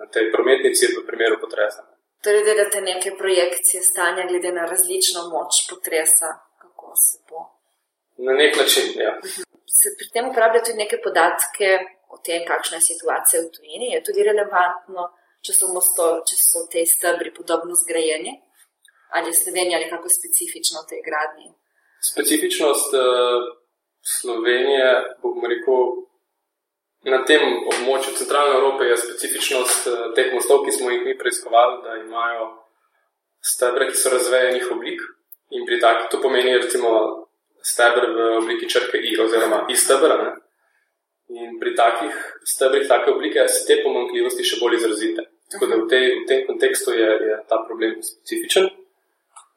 na 0.00 0.06
tej 0.10 0.32
prometnici 0.32 0.90
v 0.94 1.04
primeru 1.06 1.38
potresa. 1.42 1.84
Torej, 2.24 2.42
gledate 2.42 2.80
neke 2.82 3.14
projekcije 3.18 3.82
stanja, 3.82 4.26
glede 4.26 4.50
na 4.52 4.66
različno 4.66 5.28
moč 5.30 5.62
potresa, 5.70 6.32
kako 6.62 6.92
se 6.96 7.22
bo. 7.30 7.57
Na 8.18 8.32
nek 8.32 8.56
način, 8.56 8.84
ja. 8.98 9.12
Se 9.78 9.94
pri 9.98 10.08
tem 10.12 10.30
uporabljajo 10.30 10.64
tudi 10.64 10.78
neke 10.82 10.98
podatke 11.04 11.68
o 12.08 12.18
tem, 12.26 12.42
kakšna 12.46 12.80
je 12.80 12.88
situacija 12.90 13.42
v 13.42 13.50
tujini. 13.54 13.92
Je 13.94 14.02
tudi 14.06 14.24
relevantno, 14.26 15.06
če 15.44 15.54
so, 15.54 15.68
mosto, 15.74 16.08
če 16.26 16.38
so 16.40 16.64
te 16.72 16.82
stebri 16.86 17.30
podobno 17.34 17.76
zgrajeni, 17.78 18.34
ali 19.14 19.30
je 19.30 19.40
Slovenija 19.42 19.78
nekako 19.84 20.10
specifična 20.10 20.82
v 20.82 20.90
tej 20.90 21.04
gradnji. 21.06 21.48
Specifičnost 22.10 22.94
uh, 22.94 23.46
Slovenije, 24.18 24.90
bom 25.22 25.46
rekel, 25.52 25.86
na 27.08 27.22
tem 27.28 27.44
območju 27.72 28.16
centralne 28.18 28.58
Evrope 28.58 28.88
je 28.90 28.98
specifičnost 29.04 29.86
uh, 29.90 30.08
teh 30.18 30.32
mostov, 30.34 30.64
ki 30.66 30.74
smo 30.74 30.90
jih 30.90 31.06
mi 31.06 31.16
preiskovali, 31.18 31.80
da 31.86 32.00
imajo 32.02 32.50
stebre, 33.52 33.88
ki 33.90 33.96
so 33.98 34.12
razvejenih 34.16 34.68
oblik. 34.74 35.02
In 35.54 35.64
pri 35.66 35.80
takih 35.80 36.10
to 36.12 36.20
pomeni, 36.20 36.58
recimo, 36.58 36.90
stebr 37.62 38.06
v 38.14 38.26
obliki 38.38 38.68
črke 38.68 38.98
I, 38.98 39.16
oziroma 39.20 39.64
I 39.68 39.76
stebra. 39.76 40.36
In 41.28 41.58
pri 41.60 41.74
takih 41.76 42.14
stebrih, 42.44 42.86
take 42.88 43.10
oblike, 43.12 43.44
se 43.48 43.66
te 43.68 43.82
pomankljivosti 43.84 44.46
še 44.48 44.60
bolj 44.62 44.78
izrazite. 44.78 45.26
Tako 45.52 45.66
da 45.68 45.76
v, 45.80 45.88
tej, 45.88 46.06
v 46.22 46.24
tem 46.28 46.46
kontekstu 46.46 46.94
je, 46.96 47.08
je 47.28 47.36
ta 47.48 47.60
problem 47.66 47.98
specifičen. 48.04 48.68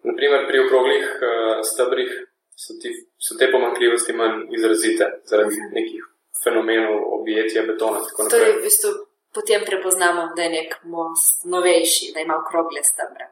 Naprimer, 0.07 0.47
pri 0.49 0.65
okroglih 0.65 1.05
uh, 1.05 1.61
stebrih 1.67 2.11
so, 2.55 2.75
ti, 2.81 2.91
so 3.19 3.37
te 3.39 3.47
pomankljivosti 3.51 4.15
manj 4.17 4.49
izrazite 4.55 5.07
zaradi 5.29 5.61
nekih 5.75 6.03
fenomenov 6.43 7.05
objetja 7.19 7.63
betona. 7.67 8.01
Torej, 8.17 8.57
v 8.57 8.65
bistvu 8.65 8.91
potem 9.35 9.63
prepoznamo, 9.65 10.31
da 10.35 10.47
je 10.47 10.55
nek 10.57 10.79
most 10.83 11.45
novejši, 11.45 12.11
da 12.15 12.25
ima 12.25 12.39
okrogle 12.39 12.83
stebre. 12.83 13.29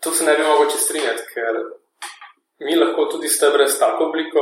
To 0.00 0.10
se 0.10 0.24
ne 0.24 0.36
bi 0.36 0.44
mogel 0.44 0.70
če 0.72 0.78
strinjati, 0.78 1.26
ker 1.34 1.58
Mi 2.58 2.74
lahko 2.76 3.04
tudi 3.04 3.28
stebre 3.28 3.66
s 3.68 3.78
tako 3.78 4.04
obliko 4.04 4.40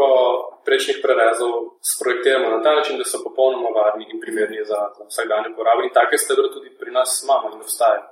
prečnih 0.64 0.98
prerezov 1.02 1.52
sprojektiramo 1.82 2.48
na 2.50 2.62
ta 2.62 2.74
način, 2.74 2.98
da 2.98 3.04
so 3.04 3.18
popolnoma 3.24 3.68
varni 3.74 4.06
in 4.12 4.20
primerni 4.20 4.64
za, 4.64 4.80
za 4.96 5.04
vsakdanje 5.10 5.48
uporabe. 5.52 5.84
In 5.84 5.94
take 5.98 6.18
stebre 6.18 6.46
tudi 6.54 6.70
pri 6.80 6.90
nas 6.90 7.22
imamo 7.24 7.50
in 7.54 7.60
obstajajo. 7.60 8.04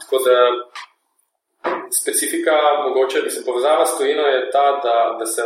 Tako 0.00 0.16
da 0.26 0.36
specifika, 2.00 2.56
mogoče, 2.84 3.22
da 3.22 3.30
se 3.30 3.44
povezava 3.44 3.86
s 3.86 3.98
tojino, 3.98 4.22
je 4.22 4.50
ta, 4.50 4.66
da, 4.84 5.16
da 5.18 5.26
se 5.26 5.42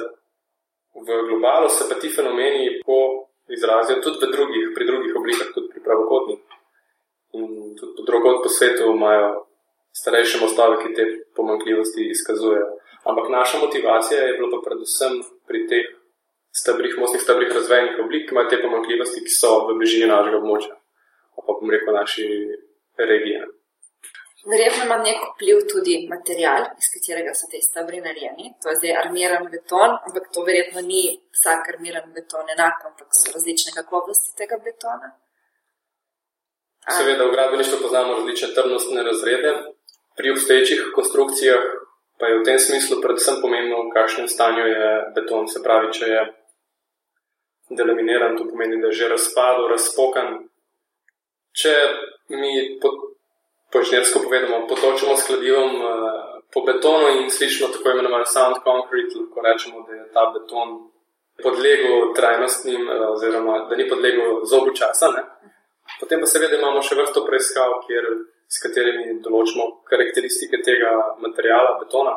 v 1.07 1.09
globalu 1.29 1.69
se 1.69 1.89
pa 1.89 1.95
ti 2.01 2.09
fenomeni 2.09 2.81
po 2.87 2.99
izrazijo 3.49 4.01
tudi 4.05 4.19
v 4.27 4.31
drugih, 4.35 4.65
pri 4.75 4.85
drugih 4.87 5.17
oblikah, 5.17 5.49
tudi 5.55 5.69
pri 5.73 5.81
pravokotnih. 5.87 6.41
In 7.33 7.49
tudi 7.81 8.05
drugod 8.07 8.43
po 8.43 8.49
svetu 8.49 8.93
imajo 8.93 9.47
starejše 9.93 10.41
mostove, 10.41 10.77
ki 10.83 10.95
te 10.95 11.05
pomankljivosti 11.37 12.11
izkazujejo. 12.11 12.69
Ampak 13.05 13.31
naša 13.31 13.59
motivacija 13.59 14.21
je 14.23 14.37
bila 14.39 14.49
pa 14.53 14.59
predvsem 14.67 15.23
pri 15.47 15.67
teh 15.71 15.87
stebrih, 16.53 16.95
mostnih 16.99 17.23
stebrih 17.23 17.55
razvejenih 17.55 17.99
oblik, 18.05 18.29
ki 18.29 18.35
imajo 18.35 18.51
te 18.51 18.61
pomankljivosti, 18.63 19.25
ki 19.25 19.33
so 19.33 19.51
v 19.67 19.79
bližini 19.81 20.11
našega 20.11 20.39
območja, 20.39 20.77
pa 21.35 21.49
bom 21.49 21.75
rekel 21.75 21.97
naši 21.97 22.29
regiji. 23.11 23.43
Verjetno 24.51 24.85
ima 24.85 24.97
nek 24.99 25.21
vpliv 25.33 25.61
tudi 25.71 25.95
material, 26.11 26.65
iz 26.79 26.89
katerega 26.95 27.35
so 27.39 27.47
te 27.51 27.61
stebri 27.63 28.01
narejeni. 28.03 28.51
To 28.63 28.73
je 28.73 28.79
zdaj 28.81 28.97
armiran 29.05 29.47
beton, 29.53 29.95
ampak 30.09 30.31
to 30.35 30.43
verjetno 30.49 30.83
ni 30.87 31.03
vsak 31.37 31.69
armiran 31.75 32.09
beton 32.17 32.51
enak, 32.57 32.81
ampak 32.91 33.15
so 33.19 33.35
različne 33.37 33.75
kakovosti 33.77 34.35
tega 34.41 34.59
betona. 34.65 35.13
Seveda 36.91 37.29
v 37.29 37.37
gradbeništvu 37.37 37.79
poznamo 37.83 38.19
različne 38.19 38.49
trdnostne 38.57 39.05
razrede. 39.11 39.55
Pri 40.17 40.31
obstoječih 40.31 40.91
konstrukcijah 40.95 41.63
pa 42.23 42.31
je 42.31 42.39
v 42.39 42.47
tem 42.47 42.59
smislu 42.59 43.03
predvsem 43.03 43.43
pomembno, 43.43 43.91
v 43.91 43.95
kakšnem 43.99 44.31
stanju 44.31 44.63
je 44.63 44.91
beton. 45.11 45.51
Se 45.51 45.59
pravi, 45.59 45.91
če 45.91 46.07
je 46.07 46.21
delaminiran, 47.75 48.37
to 48.39 48.47
pomeni, 48.47 48.79
da 48.79 48.95
je 48.95 48.99
že 49.03 49.09
razpadel, 49.11 49.67
razpokan. 49.67 50.29
Če 51.51 51.75
mi 52.31 52.79
po, 52.79 52.95
po 53.75 53.83
inženirsko 53.83 54.23
povedano, 54.23 54.71
potočimo 54.71 55.19
s 55.19 55.27
kladivom 55.27 55.83
uh, 55.83 56.39
po 56.47 56.63
betonu 56.63 57.11
in 57.19 57.27
slišimo 57.27 57.75
tako 57.75 57.91
imenovan 57.91 58.23
sound 58.23 58.63
concrete, 58.63 59.19
lahko 59.19 59.43
rečemo, 59.43 59.83
da 59.83 59.99
je 59.99 60.07
ta 60.15 60.31
beton 60.31 60.79
podlegel 61.43 62.15
trajnostnim, 62.15 62.87
uh, 62.87 63.11
oziroma 63.17 63.67
da 63.67 63.75
ni 63.75 63.89
podlegel 63.91 64.47
zobu 64.47 64.71
časa. 64.71 65.11
Ne? 65.11 65.27
Potem 65.99 66.23
pa 66.23 66.31
seveda 66.31 66.55
imamo 66.55 66.87
še 66.87 67.03
vrsto 67.03 67.27
preiskav, 67.27 67.81
kjer 67.83 68.07
s 68.53 68.61
katerimi 68.61 69.17
določimo 69.25 69.69
karakteristike 69.89 70.61
tega 70.67 70.93
materijala, 71.25 71.79
betona, 71.81 72.13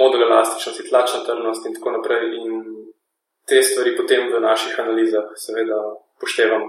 modul 0.00 0.26
elastičnosti, 0.26 0.88
tlačna 0.90 1.22
trdnost 1.24 1.68
in 1.68 1.76
tako 1.78 1.94
naprej. 1.96 2.26
In 2.42 2.58
te 3.48 3.62
stvari 3.62 3.94
potem 3.96 4.28
v 4.32 4.40
naših 4.44 4.76
analizah 4.84 5.32
seveda 5.40 5.80
poštevamo. 6.20 6.68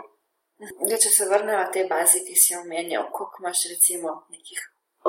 Zdaj, 0.86 1.00
če 1.04 1.12
se 1.12 1.28
vrnemo 1.28 1.58
na 1.60 1.68
te 1.72 1.84
bazi, 1.90 2.22
ki 2.24 2.36
si 2.40 2.56
omenjal, 2.56 3.10
koliko 3.12 3.44
imaš 3.44 3.66
recimo 3.74 4.14
nekih 4.32 4.62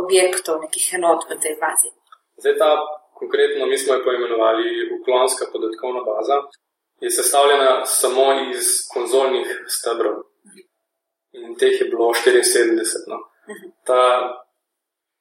objektov, 0.02 0.58
nekih 0.64 0.86
enot 0.98 1.28
v 1.30 1.38
tej 1.42 1.54
bazi? 1.60 1.92
Zdaj, 2.42 2.56
ta 2.58 2.70
konkretno, 3.18 3.66
mi 3.70 3.78
smo 3.78 3.94
jo 3.94 4.04
poimenovali 4.04 4.90
uklonska 4.98 5.46
podatkovna 5.52 6.02
baza, 6.08 6.40
je 7.00 7.10
sestavljena 7.10 7.84
samo 7.86 8.26
iz 8.50 8.66
konzolnih 8.94 9.48
stebrov. 9.70 10.24
In 11.36 11.54
teh 11.60 11.80
je 11.80 11.86
bilo 11.92 12.10
74. 12.10 13.06
No. 13.12 13.22
Ta 13.86 14.02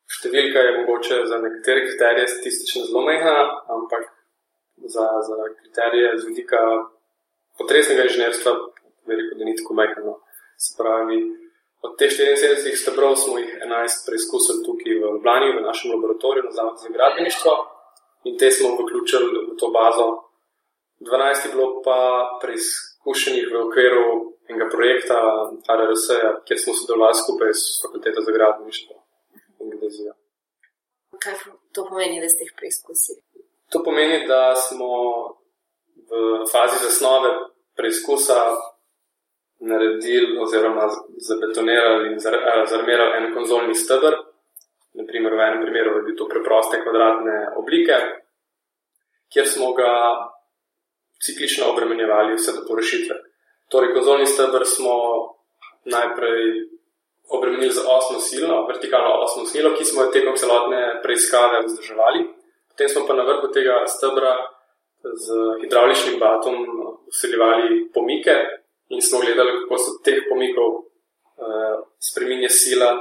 številka 0.09 0.59
je 0.65 0.75
mogoče 0.79 1.21
za 1.29 1.37
nekatere 1.41 1.85
kriterije 1.87 2.27
statistično 2.27 2.85
zelo 2.89 3.05
mehna, 3.05 3.37
ampak 3.77 4.09
za, 4.77 5.05
za 5.27 5.37
kriterije 5.61 6.17
z 6.17 6.27
vidika 6.29 6.61
potresnega 7.57 8.05
inženirstva, 8.09 8.53
veliko, 9.09 9.39
da 9.39 9.45
ni 9.45 9.55
tako 9.57 9.77
mehna. 9.79 10.03
No. 10.05 10.19
Se 10.57 10.75
pravi, 10.77 11.19
od 11.85 11.97
teh 11.99 12.11
74 12.11 12.75
stebrov 12.81 13.15
smo 13.15 13.37
jih 13.39 13.57
11 13.61 14.05
preizkusili 14.07 14.63
tukaj 14.65 14.93
v 14.93 15.01
Ljubljani, 15.15 15.55
v 15.57 15.65
našem 15.65 15.91
laboratoriju, 15.93 16.47
na 16.47 16.51
Zavodu 16.51 16.81
za 16.81 16.89
gradbeništvo, 16.89 17.53
in 18.29 18.37
te 18.37 18.51
smo 18.51 18.75
vključili 18.79 19.45
v 19.49 19.57
to 19.59 19.69
bazo. 19.75 20.07
12 20.99 21.45
je 21.45 21.51
bilo 21.53 21.81
pa 21.85 21.99
preizkušenih 22.41 23.51
v 23.51 23.61
okviru 23.67 24.34
enega 24.49 24.67
projekta 24.71 25.17
RRS, 25.77 26.05
kjer 26.45 26.59
smo 26.59 26.73
sodelovali 26.73 27.15
skupaj 27.23 27.53
s 27.53 27.81
fakulteto 27.83 28.21
za 28.21 28.31
gradbeništvo 28.31 28.95
in 29.59 29.69
geodezijo. 29.69 30.13
Kaj 31.23 31.33
to 31.73 31.85
pomeni, 31.89 32.21
da 32.21 32.29
ste 32.29 32.43
jih 32.43 32.53
preizkusili? 32.57 33.21
To 33.71 33.83
pomeni, 33.83 34.27
da 34.27 34.55
smo 34.55 34.91
v 36.09 36.45
fazi 36.51 36.77
zasnove 36.85 37.29
preizkusa 37.75 38.39
naredili 39.59 40.37
oziroma 40.39 40.89
zabetonirali 41.27 42.13
in 42.13 42.19
zarmirali 42.73 43.17
en 43.17 43.33
konzolni 43.33 43.75
stebr. 43.75 44.13
Naprimer, 44.95 45.33
v 45.33 45.41
enem 45.47 45.61
primeru 45.63 45.97
je 45.97 46.03
bil 46.03 46.15
to 46.15 46.27
preproste 46.31 46.79
kvadratne 46.83 47.37
oblike, 47.59 47.95
kjer 49.33 49.47
smo 49.47 49.73
ga 49.73 49.91
ciklično 51.25 51.71
obremenjevali 51.73 52.37
vse 52.37 52.53
do 52.55 52.61
porešitve. 52.67 53.15
Torej, 53.69 53.93
konzolni 53.93 54.25
stebr 54.25 54.65
smo 54.65 54.93
najprej 55.85 56.69
obremenili 57.29 57.73
z 57.73 57.81
osmo 57.97 58.19
silo, 58.19 58.65
vertikalno 58.67 59.21
osmo 59.25 59.45
silo, 59.45 59.73
ki 59.77 59.85
smo 59.85 60.03
jo 60.03 60.11
tekom 60.11 60.35
celotne 60.37 60.99
preiskave 61.03 61.65
vzdrževali. 61.65 62.25
Potem 62.69 62.89
smo 62.89 63.07
pa 63.07 63.13
na 63.13 63.23
vrhu 63.23 63.47
tega 63.53 63.83
stebra 63.87 64.35
z 65.13 65.25
hidravličnim 65.61 66.19
batom 66.19 66.55
usiljevali 67.07 67.89
pomike 67.93 68.35
in 68.89 69.01
smo 69.01 69.19
gledali, 69.19 69.51
kako 69.61 69.77
se 69.77 69.91
teh 70.03 70.23
pomikov 70.29 70.69
uh, 70.73 71.77
spremenja 71.99 72.49
sila 72.49 72.91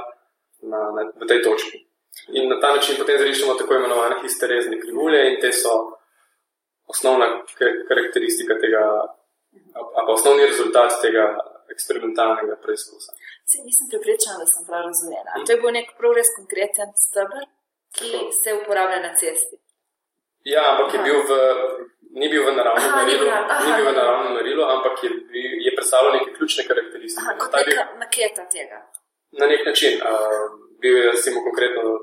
na, 0.61 0.79
na, 0.95 1.01
v 1.21 1.27
tej 1.27 1.41
točki. 1.41 1.85
In 2.27 2.49
na 2.49 2.59
ta 2.59 2.75
način 2.75 2.95
potem 2.97 3.17
zrišemo 3.17 3.53
tako 3.53 3.75
imenovane 3.75 4.15
histerezne 4.21 4.79
krivulje 4.79 5.19
in 5.29 5.41
te 5.41 5.51
so 5.53 5.73
osnovna 6.87 7.27
karakteristika 7.87 8.57
tega, 8.61 8.81
pa 9.73 10.01
osnovni 10.13 10.45
rezultat 10.45 10.95
tega 11.01 11.25
eksperimentalnega 11.73 12.55
preizkusa. 12.63 13.11
Se 13.51 13.57
nisem 13.67 13.87
pripričana, 13.93 14.37
da 14.41 14.47
sem 14.53 14.65
prav 14.69 14.81
razumela. 14.89 15.31
Hmm. 15.35 15.45
To 15.45 15.51
je 15.53 15.61
bil 15.61 15.71
nek 15.77 15.87
prav 15.99 16.13
res 16.17 16.29
konkreten 16.37 16.89
stebr, 17.05 17.45
ki 17.97 18.11
Tako. 18.11 18.31
se 18.41 18.49
uporablja 18.59 18.99
na 19.07 19.11
cesti. 19.19 19.55
Ja, 20.53 20.63
ampak 20.71 20.93
je 20.93 20.99
bil 21.07 21.19
v, 21.29 21.37
ni 22.21 22.27
bil 22.29 22.43
v 22.45 22.51
naravnem 22.57 22.89
aha, 22.89 23.01
merilu, 23.01 23.29
aha, 23.33 23.55
ni 23.65 23.71
bil 23.77 23.87
v 23.89 23.95
naravnem 23.97 24.33
merilu, 24.37 24.63
ampak 24.75 25.03
je, 25.03 25.09
je 25.65 25.71
predstavljal 25.77 26.13
neke 26.17 26.35
ključne 26.37 26.67
karakteristike. 26.69 27.23
Aha, 27.25 27.37
kot 27.39 27.57
neka 27.57 27.71
bil, 27.71 27.97
maketa 28.03 28.45
tega. 28.55 28.83
Na 29.41 29.49
nek 29.51 29.65
način. 29.65 29.97
Uh, 30.05 30.45
bil 30.81 30.97
je, 30.97 31.07
recimo, 31.11 31.41
konkretno 31.47 31.97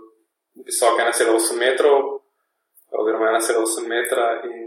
visok 0.66 0.98
1,8 1.00 1.58
metrov, 1.58 1.98
oziroma 2.98 3.30
1,8 3.38 3.88
metra. 3.94 4.26
In, 4.48 4.61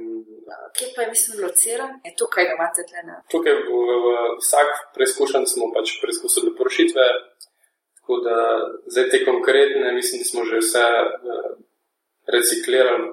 Kje 0.77 0.87
pa 0.95 1.01
je, 1.01 1.07
mislim, 1.09 1.43
lociran? 1.43 1.91
Je 2.03 2.11
tukaj, 2.21 2.43
da 2.47 2.53
imate 2.57 2.83
tle 2.89 3.01
na? 3.09 3.15
Tukaj, 3.33 3.53
v, 3.67 3.77
v, 3.87 3.91
v 4.05 4.07
vsak 4.43 4.69
preizkušen 4.95 5.47
smo 5.49 5.71
pač 5.75 5.95
preizkusili 6.01 6.55
porušitve, 6.57 7.05
tako 7.97 8.17
da 8.27 8.37
zdaj 8.93 9.09
te 9.09 9.21
konkretne, 9.25 9.93
mislim, 9.99 10.21
da 10.21 10.25
smo 10.29 10.43
že 10.49 10.61
vse 10.63 10.83
uh, 10.85 11.53
reciklirali. 12.35 13.07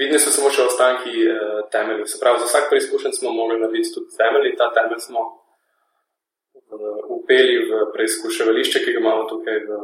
Vidni 0.00 0.18
so 0.18 0.30
samo 0.34 0.50
še 0.50 0.66
ostanki 0.66 1.14
uh, 1.30 1.64
temeljev. 1.74 2.06
Se 2.10 2.20
pravi, 2.22 2.42
za 2.42 2.50
vsak 2.50 2.70
preizkušen 2.70 3.12
smo 3.18 3.34
mogli 3.34 3.58
narediti 3.62 3.94
tudi 3.94 4.14
temelj, 4.18 4.54
ta 4.60 4.70
temelj 4.76 5.02
smo 5.08 5.26
uh, 5.26 7.02
upeli 7.18 7.58
v 7.70 7.82
preizkuševališče, 7.96 8.84
ki 8.84 8.94
ga 8.94 9.02
imamo 9.02 9.26
tukaj 9.30 9.60
v 9.66 9.82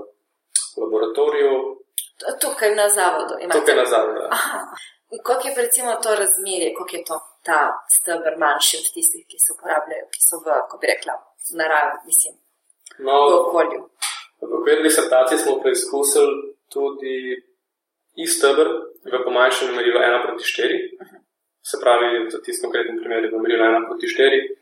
laboratoriju. 0.79 1.53
Tukaj 2.41 2.75
na 2.79 2.89
zavodu. 2.89 3.39
Tukaj 3.53 3.77
na 3.83 3.87
zavodu. 3.91 4.27
Ja. 4.27 4.43
Kako 5.27 5.49
je 5.49 5.55
recimo 5.67 5.91
to 6.05 6.11
razmerje, 6.23 6.75
kako 6.79 6.93
je 6.97 7.05
to 7.11 7.17
ta 7.49 7.61
stebr 7.97 8.33
manjši 8.45 8.75
od 8.81 8.87
tistih, 8.95 9.23
ki 9.31 9.39
se 9.45 9.51
uporabljajo, 9.57 10.05
ki 10.15 10.21
so 10.29 10.37
v, 10.45 10.47
kako 10.61 10.75
bi 10.81 10.87
rekla, 10.95 11.15
naravi, 11.61 11.97
mislim, 12.11 12.35
no, 13.07 13.15
v 13.31 13.35
okolju? 13.45 13.81
V 14.49 14.53
okviru 14.59 14.83
disertacije 14.89 15.39
smo 15.39 15.61
preizkusili 15.63 16.35
tudi 16.75 17.17
isti 18.25 18.39
stebr 18.39 18.67
v 19.13 19.25
pomanjšanju 19.27 19.73
merilu 19.79 19.99
1 20.01 20.27
proti 20.27 20.45
4. 20.45 20.79
Uh 21.03 21.07
-huh. 21.07 21.21
Se 21.71 21.77
pravi, 21.83 22.31
za 22.33 22.39
tisti 22.45 22.63
konkretni 22.65 23.01
primer 23.01 23.21
je 23.25 23.31
v 23.31 23.43
merilu 23.45 23.65
1 23.65 23.89
proti 23.89 24.07
4. 24.07 24.61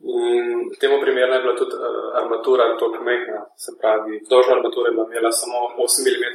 In 0.00 0.70
temu 0.80 0.96
primerno 1.04 1.34
je 1.34 1.42
bila 1.44 1.56
tudi 1.60 1.74
uh, 1.76 2.20
armatura 2.20 2.64
tako 2.80 2.98
mehna, 3.08 3.40
se 3.64 3.70
pravi, 3.80 4.20
vzdolžna 4.24 4.52
armatura 4.56 4.86
je 4.88 4.94
imela 4.94 5.32
samo 5.32 5.56
8 5.78 6.00
mm 6.06 6.26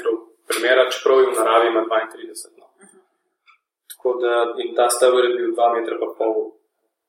premjera, 0.50 0.90
čeprav 0.94 1.20
je 1.20 1.28
v 1.30 1.38
naravi 1.40 1.68
ima 1.68 1.82
32. 1.82 2.55
-huh. 4.06 4.16
Tako 4.16 4.20
da 4.24 4.62
in 4.64 4.76
ta 4.76 4.90
stavek 4.90 5.24
je 5.26 5.36
bil 5.38 5.52
2,5 5.52 6.26
m 6.30 6.52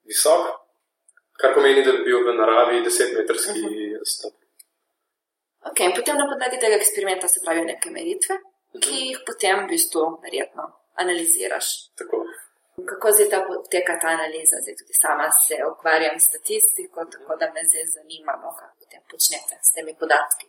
visok, 0.08 0.42
kar 1.40 1.54
pomeni, 1.54 1.84
da 1.86 1.92
bi 1.92 2.02
bil 2.08 2.18
v 2.26 2.34
naravi 2.40 2.76
10-metrski 2.88 3.60
uh 3.64 3.72
-huh. 3.72 4.04
stavek. 4.14 4.42
Ok, 5.68 5.78
in 5.80 5.92
potem 5.98 6.16
na 6.16 6.26
podlagi 6.30 6.58
tega 6.62 6.76
eksperimenta 6.76 7.28
se 7.28 7.40
pravijo 7.44 7.64
neke 7.64 7.90
meritve, 7.90 8.34
uh 8.34 8.40
-huh. 8.42 8.80
ki 8.82 8.94
jih 9.08 9.18
potem 9.28 9.56
v 9.64 9.68
bistvu 9.72 10.02
verjetno 10.24 10.64
analiziraš. 11.02 11.66
Tako. 11.98 12.16
Kako 12.90 13.06
zdaj 13.14 13.28
ta 13.32 13.38
poteka 13.48 13.92
ta 14.02 14.08
analiza? 14.16 14.56
Zdaj 14.62 14.76
tudi 14.80 14.94
sama 15.02 15.28
se 15.46 15.56
ukvarjam 15.72 16.16
s 16.20 16.26
statistiko, 16.28 16.98
tako 17.12 17.32
da 17.40 17.46
me 17.54 17.60
zdaj 17.70 17.84
zanima, 17.96 18.32
no, 18.42 18.48
kako 18.58 18.74
potem 18.80 19.02
počnete 19.10 19.54
s 19.66 19.70
temi 19.74 19.92
podatki. 20.00 20.46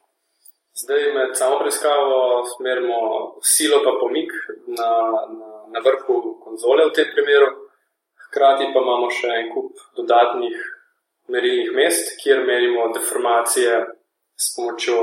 Zdaj 0.82 1.04
med 1.16 1.30
samo 1.40 1.60
preiskavo 1.60 2.46
smerimo 2.54 2.98
silo 3.54 3.78
pa 3.86 3.92
pomik 4.02 4.32
na, 4.80 4.92
na, 5.40 5.50
na 5.74 5.80
vrhu 5.80 6.40
konzole 6.44 6.86
v 6.86 6.94
tem 6.96 7.12
primeru. 7.14 7.52
Hkrati 8.28 8.72
pa 8.74 8.82
imamo 8.84 9.10
še 9.12 9.30
en 9.40 9.52
kup 9.54 9.80
dodatnih 9.96 10.58
merilnih 11.32 11.72
mest, 11.76 12.16
kjer 12.22 12.44
merimo 12.48 12.90
deformacije 12.96 13.84
s 14.36 14.56
pomočjo 14.56 15.00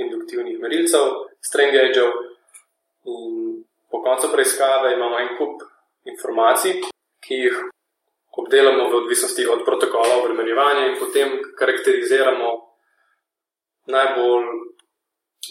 induktivnih 0.00 0.58
merilcev, 0.60 1.10
string 1.40 1.74
gaugeov. 1.76 2.12
In 3.04 3.64
po 3.90 4.02
koncu 4.04 4.30
preiskave 4.32 4.94
imamo 4.94 5.18
en 5.20 5.36
kup 5.38 5.62
informacij, 6.08 6.80
ki 7.20 7.42
jih 7.44 7.60
obdelamo 8.40 8.88
v 8.88 9.02
odvisnosti 9.02 9.46
od 9.46 9.64
protokola 9.64 10.20
obremenjevanja 10.20 10.86
in 10.86 10.98
potem 10.98 11.38
karakteriziramo 11.58 12.50
najbolj 13.90 14.46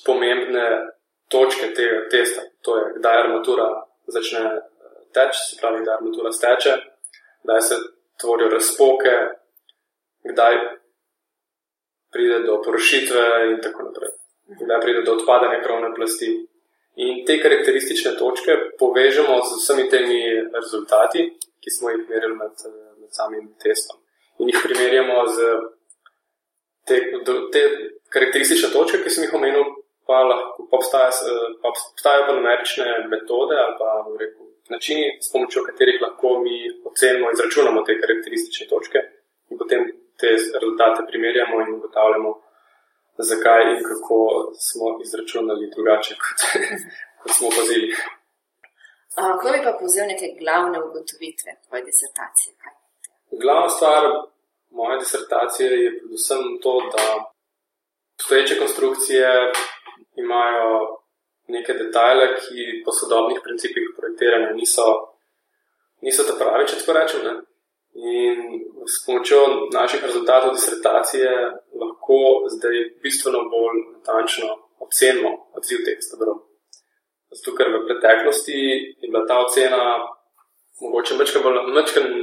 pomembne 0.06 0.66
točke 1.30 1.74
tega 1.76 2.08
testa. 2.10 2.42
To 2.66 2.78
je, 2.78 2.86
kdaj 2.98 3.18
armatura 3.24 3.68
začne 4.12 4.44
eh, 4.46 4.60
teči, 5.16 5.40
se 5.50 5.58
pravi, 5.62 5.82
kdaj 5.84 5.96
armatura 5.96 6.32
steče, 6.32 6.76
kdaj 7.44 7.62
se 7.62 7.76
tvorijo 8.22 8.50
razpoke, 8.50 9.16
kdaj 10.32 10.56
pride 12.12 12.40
do 12.40 12.62
porušitve 12.66 13.26
in 13.52 13.58
tako 13.64 13.84
naprej. 13.90 14.12
Kdaj 14.62 14.82
pride 14.82 15.02
do 15.06 15.14
odpadanja 15.14 15.64
krovne 15.64 15.94
plasti. 15.96 16.30
In 17.00 17.26
te 17.26 17.38
karakteristične 17.40 18.16
točke 18.18 18.56
povežemo 18.80 19.38
z 19.46 19.58
vsemi 19.62 19.86
temi 19.90 20.20
rezultati, 20.54 21.30
ki 21.62 21.70
smo 21.72 21.94
jih 21.94 22.02
merili 22.10 22.36
med, 22.36 22.64
med 23.00 23.12
samim 23.16 23.54
testom. 23.64 24.02
In 24.40 24.50
jih 24.50 24.60
primerjamo 24.64 25.22
z 25.28 25.54
te, 26.88 26.98
te 27.54 27.62
karakteristične 28.10 28.72
točke, 28.74 29.04
ki 29.04 29.14
sem 29.14 29.28
jih 29.28 29.38
omenil, 29.38 29.70
pa, 30.10 30.18
lahko, 30.30 30.68
pa, 30.70 30.78
obstaja, 30.80 31.10
pa 31.62 31.68
obstajajo 31.74 32.28
pa 32.28 32.34
numerične 32.38 32.86
metode 33.14 33.56
ali 33.64 33.76
pa 33.82 33.90
rekel, 34.24 34.46
načini, 34.74 35.06
s 35.26 35.32
pomočjo 35.34 35.62
katerih 35.70 35.98
lahko 36.06 36.30
mi 36.46 36.56
ocenimo 36.90 37.26
in 37.30 37.36
izračunamo 37.38 37.80
te 37.88 38.00
karakteristične 38.02 38.66
točke 38.74 39.00
in 39.50 39.58
potem 39.62 39.82
te 40.20 40.30
rezultate 40.62 41.08
primerjamo 41.10 41.62
in 41.64 41.70
ugotavljamo 41.78 42.32
zakaj 43.32 43.62
in 43.74 43.80
kako 43.90 44.18
smo 44.68 44.86
izračunali 45.06 45.72
drugače, 45.76 46.14
kot, 46.24 46.40
kot 47.22 47.32
smo 47.38 47.48
opazili. 47.52 47.88
Kako 49.16 49.46
bi 49.54 49.60
pa 49.68 49.74
povzel 49.82 50.06
neke 50.14 50.28
glavne 50.42 50.78
ugotovitve 50.88 51.52
tvoje 51.66 51.82
disertacije? 51.90 52.52
Glavna 53.44 53.70
stvar 53.78 54.04
moje 54.80 54.96
disertacije 55.04 55.68
je 55.84 55.90
predvsem 56.00 56.44
to, 56.64 56.74
da 56.94 57.06
obstoječe 58.20 58.60
konstrukcije 58.60 59.28
imajo 60.24 60.72
neke 61.50 61.74
detajle, 61.74 62.36
ki 62.38 62.82
po 62.86 62.92
sodobnih 62.92 63.40
principih 63.44 63.90
projektiranja 63.98 64.52
niso, 64.54 64.88
niso 66.06 66.26
ta 66.28 66.38
pravi, 66.38 66.68
če 66.70 66.82
tako 66.82 66.98
rečem. 66.98 67.26
Ne? 67.26 67.36
In 68.00 68.44
s 68.86 69.02
pomočjo 69.06 69.70
naših 69.74 70.06
rezultatov 70.06 70.54
disertacije 70.54 71.32
lahko 71.82 72.20
zdaj 72.54 72.78
bistveno 73.04 73.42
bolj 73.50 73.82
natančno 73.96 74.54
ocenimo 74.86 75.32
odziv 75.58 75.82
teh 75.86 75.98
stebrov. 76.02 76.46
Zato, 77.34 77.54
ker 77.58 77.70
v 77.74 77.84
preteklosti 77.90 78.62
je 79.02 79.10
bila 79.10 79.26
ta 79.30 79.42
ocena 79.46 79.84
mogoče 80.82 81.18
nekaj 81.18 81.42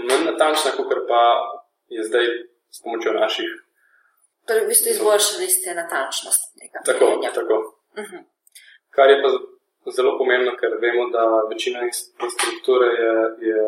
manj 0.08 0.24
natančna, 0.30 0.72
kot 0.76 0.94
pa 1.08 1.22
je 1.88 2.02
zdaj 2.08 2.26
s 2.70 2.82
pomočjo 2.82 3.12
naših. 3.12 3.50
Torej, 4.46 4.64
v 4.64 4.68
bistvu 4.70 4.90
izboljšali 4.90 5.48
ste 5.50 5.74
natančnost 5.74 6.54
tega. 6.58 6.82
Tako, 6.86 7.06
tako. 7.34 7.75
Uh 7.96 8.02
mhm. 8.02 8.16
-huh. 8.16 8.24
Kar 8.94 9.10
je 9.10 9.22
pa 9.22 9.28
zelo 9.96 10.18
pomembno, 10.18 10.52
ker 10.60 10.70
vemo, 10.84 11.10
da 11.16 11.24
večina 11.50 11.78
infrastrukture 11.88 12.86
je. 13.00 13.12
je 13.48 13.58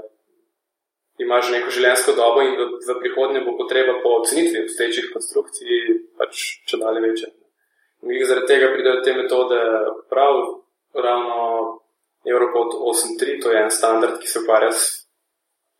ima 1.19 1.41
že 1.41 1.53
neko 1.53 1.73
življenjsko 1.75 2.15
dobo 2.19 2.45
in 2.47 2.55
v, 2.59 2.69
v 2.79 2.97
prihodnje 3.03 3.43
bo 3.47 3.57
potreba 3.59 3.99
po 4.03 4.15
ocenitvi 4.21 4.63
obstoječih 4.63 5.11
konstrukcij 5.15 5.81
pač 6.19 6.45
če 6.71 6.79
dalje 6.83 7.03
večja. 7.07 7.29
In 8.07 8.27
zaradi 8.31 8.47
tega 8.47 8.71
pridejo 8.75 9.03
te 9.03 9.15
metode 9.17 9.59
prav, 10.11 10.37
ravno 10.95 11.39
Europod 12.27 12.77
8.3, 12.93 13.41
to 13.43 13.51
je 13.51 13.63
en 13.65 13.71
standard, 13.75 14.21
ki 14.23 14.31
se 14.31 14.43
ukvarja 14.45 14.71
s 14.71 14.85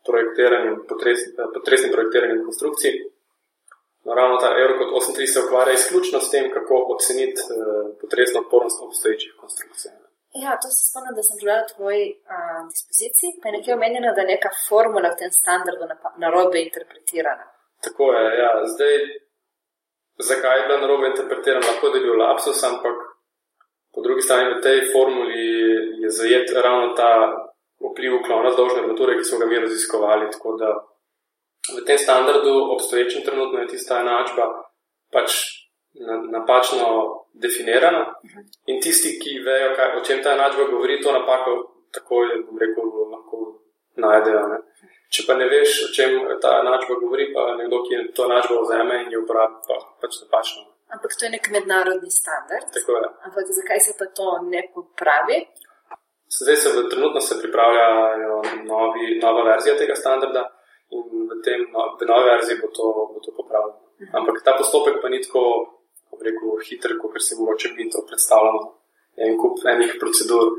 projektiranjem, 0.07 0.81
potresnim 0.89 1.93
projektiranjem 1.93 2.43
konstrukcij. 2.43 2.99
No, 4.05 4.09
ravno 4.19 4.35
ta 4.43 4.49
Eurocode 4.61 4.91
8.3 4.99 5.33
se 5.33 5.39
ukvarja 5.45 5.73
izključno 5.73 6.19
s 6.19 6.31
tem, 6.33 6.45
kako 6.55 6.73
oceniti 6.95 7.41
eh, 7.41 7.55
potresno 8.01 8.37
odpornost 8.43 8.77
obstoječih 8.87 9.31
konstrukcij. 9.41 9.91
Ja, 10.43 10.51
to 10.61 10.67
se 10.75 10.81
spomnim, 10.89 11.13
da 11.17 11.23
sem 11.25 11.35
prebral 11.37 11.63
v 11.63 11.71
tvoji 11.73 12.03
dispoziciji, 12.73 13.29
pa 13.39 13.45
je 13.47 13.55
nekaj 13.57 13.73
omenjeno, 13.79 14.09
da 14.15 14.21
je 14.21 14.31
neka 14.35 14.49
formula 14.69 15.07
v 15.13 15.19
tem 15.21 15.31
standardu 15.41 15.83
narobe 16.23 16.57
interpretirana. 16.67 17.45
Tako 17.85 18.03
je, 18.15 18.23
ja. 18.43 18.51
Zdaj, 18.73 18.93
zakaj 20.29 20.57
je 20.57 20.65
bila 20.67 20.77
narobe 20.83 21.05
interpretirana, 21.13 21.69
lahko 21.71 21.89
da 21.89 21.97
je 21.97 22.05
bil 22.05 22.15
lapsus, 22.23 22.59
ampak 22.71 22.97
po 23.93 23.99
drugi 24.05 24.21
strani 24.21 24.53
v 24.53 24.63
tej 24.67 24.77
formuli 24.93 25.41
je 26.01 26.09
zajet 26.19 26.47
ravno 26.65 26.93
ta 26.99 27.11
vpliv 27.89 28.21
klona 28.27 28.53
zdolžne 28.53 28.83
armature, 28.83 29.17
ki 29.17 29.27
smo 29.29 29.39
ga 29.41 29.45
mi 29.49 29.63
raziskovali. 29.65 30.31
Tako 30.35 30.49
da 30.61 30.69
v 31.67 31.85
tem 31.85 31.97
standardu, 31.97 32.53
obstoječem 32.73 33.21
trenutno, 33.25 33.59
je 33.59 33.67
tista 33.67 33.99
enačba 33.99 34.45
pač 35.13 35.31
napačno 36.31 36.85
definirana 37.33 38.03
in 38.65 38.81
tisti, 38.81 39.19
ki 39.21 39.39
vejo, 39.45 39.75
kaj, 39.75 39.97
o 39.97 40.03
čem 40.05 40.23
ta 40.23 40.33
enačba 40.37 40.63
govori, 40.71 41.01
to 41.01 41.11
napako 41.11 41.51
takoj, 41.91 42.27
bom 42.45 42.57
rekel, 42.61 42.89
lahko 43.13 43.37
najdejo. 43.95 44.41
Ne? 44.53 44.59
Če 45.09 45.25
pa 45.27 45.35
ne 45.37 45.47
veš, 45.49 45.77
o 45.87 45.93
čem 45.93 46.19
ta 46.41 46.59
enačba 46.63 46.99
govori, 47.01 47.31
pa 47.33 47.55
nekdo, 47.59 47.81
ki 47.85 48.03
to 48.15 48.27
enačbo 48.29 48.61
vzame 48.63 49.03
in 49.03 49.15
jo 49.15 49.23
uporablja, 49.23 49.63
pa 49.67 49.79
pač 50.01 50.21
napačno. 50.23 50.67
Ampak 50.89 51.17
to 51.17 51.25
je 51.25 51.31
nek 51.33 51.49
mednarodni 51.53 52.11
standard. 52.11 52.69
Tako 52.73 52.97
je. 52.97 53.09
Ampak 53.29 53.49
zakaj 53.57 53.81
se 53.87 53.97
pa 53.97 54.05
to 54.19 54.29
ne 54.45 54.61
popravi? 54.73 55.41
Zdaj 56.39 56.55
se 56.61 56.69
v 56.69 56.85
trenutno 56.89 57.21
se 57.21 57.37
pripravljajo 57.41 58.41
novi, 58.69 59.19
nova 59.21 59.43
verzija 59.51 59.77
tega 59.77 59.95
standarda 59.97 60.45
in 60.91 61.27
v 61.29 61.41
tem 61.45 61.65
no, 61.73 61.85
v 61.99 62.07
novi 62.09 62.25
verziji 62.31 62.61
bo 62.61 62.67
to, 62.73 62.85
bo 63.13 63.19
to 63.25 63.31
popravljeno. 63.37 63.79
Mhm. 64.01 64.15
Ampak 64.17 64.41
ta 64.45 64.55
postopek 64.57 65.01
pa 65.01 65.09
ni 65.09 65.21
tako, 65.21 65.43
rekel, 66.21 66.57
hiter, 66.67 66.97
kot 67.01 67.21
si 67.21 67.37
mogoče 67.39 67.73
mi 67.75 67.89
to 67.89 68.03
predstavljamo. 68.07 68.61
En 69.19 69.37
kup 69.37 69.59
enih 69.67 69.97
procedur, 69.99 70.55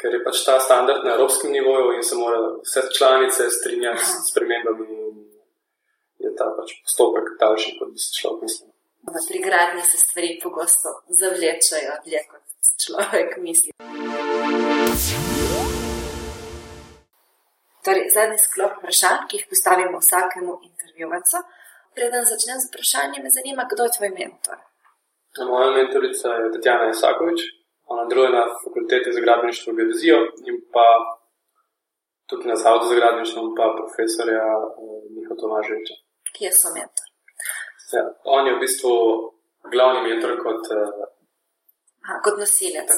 ker 0.00 0.14
je 0.14 0.20
pač 0.24 0.42
ta 0.46 0.58
standard 0.60 1.04
na 1.06 1.14
evropskem 1.14 1.52
nivoju 1.54 1.92
in 1.96 2.02
se 2.02 2.16
mora 2.18 2.40
vse 2.66 2.82
članice 2.96 3.50
strinjati 3.50 4.04
s 4.04 4.30
spremembami. 4.30 4.86
Je 6.18 6.30
ta 6.38 6.50
pač 6.56 6.74
postopek 6.82 7.34
daljši, 7.40 7.76
kot 7.78 7.92
bi 7.94 7.98
si 8.02 8.14
človek 8.18 8.42
mislil. 8.46 8.70
Pri 9.28 9.38
gradnji 9.42 9.82
se 9.82 9.98
stvari 9.98 10.38
pogosto 10.42 10.88
zavlečajo 11.20 11.94
dlje, 12.04 12.22
kot 12.30 12.42
človek 12.84 13.38
misli. 13.46 13.70
Torej, 17.84 18.04
zadnji 18.14 18.38
sklop 18.38 18.72
vprašanj, 18.78 19.24
ki 19.28 19.36
jih 19.36 19.46
postavimo 19.52 19.98
vsakemu 20.04 20.52
intervjuvancu. 20.68 21.38
Preden 21.96 22.24
začnem 22.32 22.58
z 22.60 22.68
vprašanjem, 22.70 23.22
me 23.24 23.30
zanima, 23.38 23.62
kdo 23.72 23.82
je 23.84 23.94
tvoj 23.96 24.10
mentor. 24.20 24.58
Moja 25.50 25.70
mentorica 25.76 26.28
je 26.42 26.52
Tatjana 26.54 26.90
Isakovič, 26.90 27.40
ona 27.92 28.04
deluje 28.08 28.30
na 28.38 28.44
fakulteti 28.64 29.12
za 29.12 29.20
gradbeništvo 29.24 29.70
in 29.70 29.76
geodezijo 29.76 30.18
in 30.48 30.56
pa 30.74 30.86
tudi 32.28 32.48
na 32.48 32.56
zavodu 32.56 32.84
za 32.88 32.94
gradbeništvo 32.94 33.42
pa 33.58 33.66
profesorja 33.78 34.46
eh, 34.58 35.02
Miha 35.14 35.34
Tomaževiča. 35.40 35.94
Kje 36.34 36.52
so 36.60 36.68
mentor? 36.76 37.06
Ja, 37.96 38.04
on 38.24 38.46
je 38.46 38.54
v 38.56 38.62
bistvu 38.64 38.92
glavni 39.72 40.00
mentor 40.08 40.32
kot, 40.44 40.62
uh, 40.76 41.08
Aha, 42.04 42.16
kot 42.24 42.38
nosilec. 42.42 42.90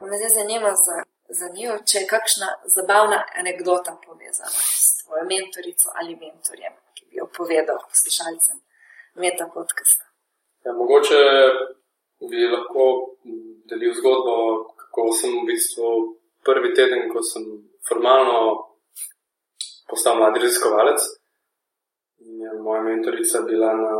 Me 0.00 0.16
zdaj 0.18 0.32
zanima 0.38 0.70
za, 0.84 0.94
za 1.38 1.48
njo, 1.56 1.78
če 1.88 1.98
je 1.98 2.10
kakšna 2.14 2.48
zabavna 2.76 3.18
anekdota 3.40 3.96
povezana 4.06 4.62
s 4.84 5.02
tvojo 5.02 5.24
mentorico 5.32 5.92
ali 6.00 6.16
mentorjem, 6.24 6.74
ki 6.94 7.06
bi 7.08 7.20
jo 7.20 7.26
povedal 7.36 7.78
poslušalcem 7.90 8.58
meta 9.22 9.48
podcasta. 9.54 10.04
Ja, 10.64 10.72
mogoče 10.72 11.20
bi 12.30 12.46
lahko 12.54 12.84
delil 13.70 13.94
zgodbo, 13.98 14.36
kako 14.80 15.08
sem 15.20 15.32
v 15.40 15.46
bistvu 15.50 15.88
prvi 16.46 16.74
teden, 16.74 17.08
ko 17.12 17.22
sem 17.22 17.44
formalno 17.88 18.38
postal 19.90 20.16
mladi 20.16 20.44
raziskovalec. 20.44 21.00
Je 22.18 22.52
moja 22.62 22.82
mentorica 22.82 23.42
bila 23.48 23.72
na 23.74 23.94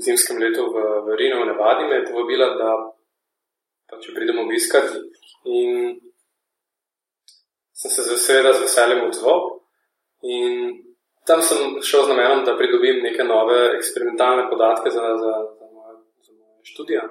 zimskem 0.00 0.38
letu 0.40 0.70
v, 0.72 0.84
v 1.06 1.16
Rinu, 1.20 1.42
v 1.42 1.48
Nevadi, 1.50 1.84
me 1.88 2.00
je 2.00 2.06
povabila, 2.08 2.48
da 2.56 2.70
pač 3.90 4.08
pridemo 4.14 4.46
obiskati. 4.48 5.04
In 5.44 6.00
sem 7.90 8.04
se 8.04 8.18
seveda 8.18 8.52
z 8.52 8.64
veseljem 8.64 9.04
odzval. 9.08 9.40
In 10.22 10.72
tam 11.26 11.42
sem 11.42 11.78
šel 11.82 12.06
z 12.06 12.14
namenom, 12.14 12.44
da 12.46 12.56
pridobim 12.56 13.02
neke 13.02 13.24
nove 13.24 13.58
eksperimentalne 13.76 14.48
podatke 14.50 14.90
za, 14.90 15.06
za, 15.22 15.34
za 15.58 15.66
moje, 15.72 15.96
moje 16.30 16.70
študije. 16.72 17.02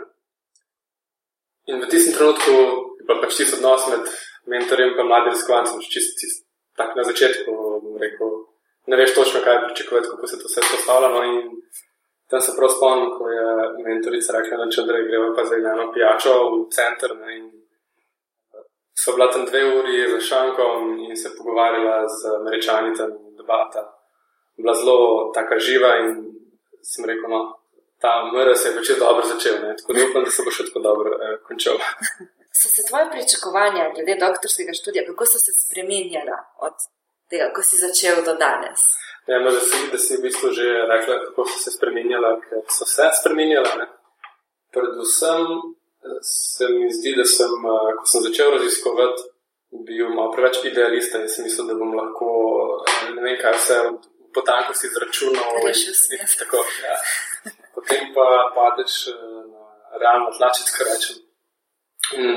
In 1.66 1.82
v 1.82 1.90
tistem 1.90 2.14
trenutku 2.14 2.52
je 3.00 3.06
pa 3.08 3.20
pač 3.22 3.38
tisti 3.38 3.58
odnos 3.58 3.88
med 3.90 4.10
mentorjem 4.46 4.94
in 4.94 5.08
mladim 5.10 5.34
raziskovalcem, 5.34 5.82
čist, 5.90 6.20
čist 6.22 6.46
tak 6.78 6.96
na 6.96 7.04
začetku, 7.04 7.52
rekel, 8.00 8.32
ne 8.92 8.98
veš 9.00 9.16
točno, 9.16 9.42
kaj 9.44 9.64
pričakovati, 9.66 10.10
kako 10.12 10.28
se 10.28 10.40
to 10.40 10.48
vse 10.50 10.62
postavlja. 10.72 11.10
No, 11.10 11.24
in 11.24 11.42
tam 12.30 12.42
se 12.42 12.56
prav 12.58 12.70
spomnim, 12.70 13.12
ko 13.18 13.30
je 13.30 13.46
mentorica 13.88 14.38
rekla, 14.38 14.58
da 14.62 14.72
če 14.72 14.86
greva 14.88 15.32
pa 15.36 15.46
za 15.46 15.56
eno 15.56 15.92
pijačo 15.94 16.34
v 16.54 16.60
center. 16.78 17.16
Ne, 17.22 17.38
in 17.38 17.46
so 19.06 19.14
bila 19.16 19.32
tam 19.32 19.46
dve 19.46 19.62
uri 19.80 20.12
za 20.12 20.20
šankom 20.20 21.00
in 21.06 21.18
se 21.18 21.36
pogovarjala 21.38 22.08
z 22.08 22.36
američanicami, 22.42 23.14
debata. 23.38 23.82
Bila 24.58 24.74
zelo 24.74 25.32
taka 25.38 25.60
živa 25.60 25.92
in 26.02 26.08
sem 26.82 27.06
rekel, 27.06 27.30
no, 27.30 27.42
ta 28.02 28.12
MRS 28.34 28.66
je 28.66 28.76
pač 28.78 28.88
dobro 29.00 29.24
začel, 29.34 29.56
ne? 29.64 29.76
tako 29.78 29.94
da 29.94 30.00
upam, 30.10 30.24
da 30.24 30.32
se 30.32 30.44
bo 30.46 30.52
še 30.52 30.66
tako 30.70 30.80
dobro 30.90 31.10
eh, 31.26 31.38
končal. 31.48 31.78
So 32.56 32.70
se 32.70 32.84
tvoje 32.88 33.10
pričakovanja 33.12 33.90
glede 33.96 34.14
doktorskega 34.20 34.74
študija, 34.80 35.04
kako 35.08 35.26
so 35.26 35.40
se 35.46 35.52
spremenjala 35.64 36.38
od 36.68 36.76
tega, 37.30 37.50
ko 37.56 37.62
si 37.62 37.76
začel 37.76 38.22
do 38.24 38.34
danes? 38.40 38.86
Ja, 39.28 39.42
me 39.44 39.52
veseli, 39.52 39.90
da 39.92 40.00
si 40.00 40.16
v 40.16 40.24
bistvu 40.24 40.54
že 40.56 40.68
rekla, 40.92 41.18
kako 41.26 41.46
so 41.52 41.58
se 41.66 41.74
spremenjala, 41.76 42.32
ker 42.46 42.64
so 42.78 42.88
se 42.88 43.10
spremenjala. 43.20 43.74
Ne? 43.82 43.90
Predvsem 44.72 45.44
se 46.22 46.68
mi 46.70 46.90
zdi, 46.94 47.16
da 47.18 47.26
sem, 47.26 47.52
eh, 47.76 47.92
ko 47.98 48.06
sem 48.12 48.22
začel 48.28 48.52
raziskovati, 48.58 49.30
bil 49.86 50.10
malo 50.10 50.32
preveč 50.32 50.64
idealista 50.64 51.22
in 51.22 51.30
sem 51.30 51.46
mislil, 51.46 51.68
da 51.68 51.76
bom 51.76 51.94
lahko 51.98 52.28
ne 53.16 53.22
vem, 53.22 53.38
kaj 53.42 53.58
vse 53.60 53.80
od 53.90 54.08
potankosti 54.34 54.88
izračunal. 54.88 55.62
Rešil 55.68 55.94
si. 55.94 56.20
Tako, 56.40 56.64
ja 56.84 56.96
potem 57.76 58.14
pa 58.14 58.52
padeš 58.56 59.08
eh, 59.08 59.14
na 59.52 60.00
realno 60.02 60.32
tla, 60.34 60.50
če 60.56 60.66
tako 60.70 60.88
rečem. 60.90 61.22
In, 62.22 62.34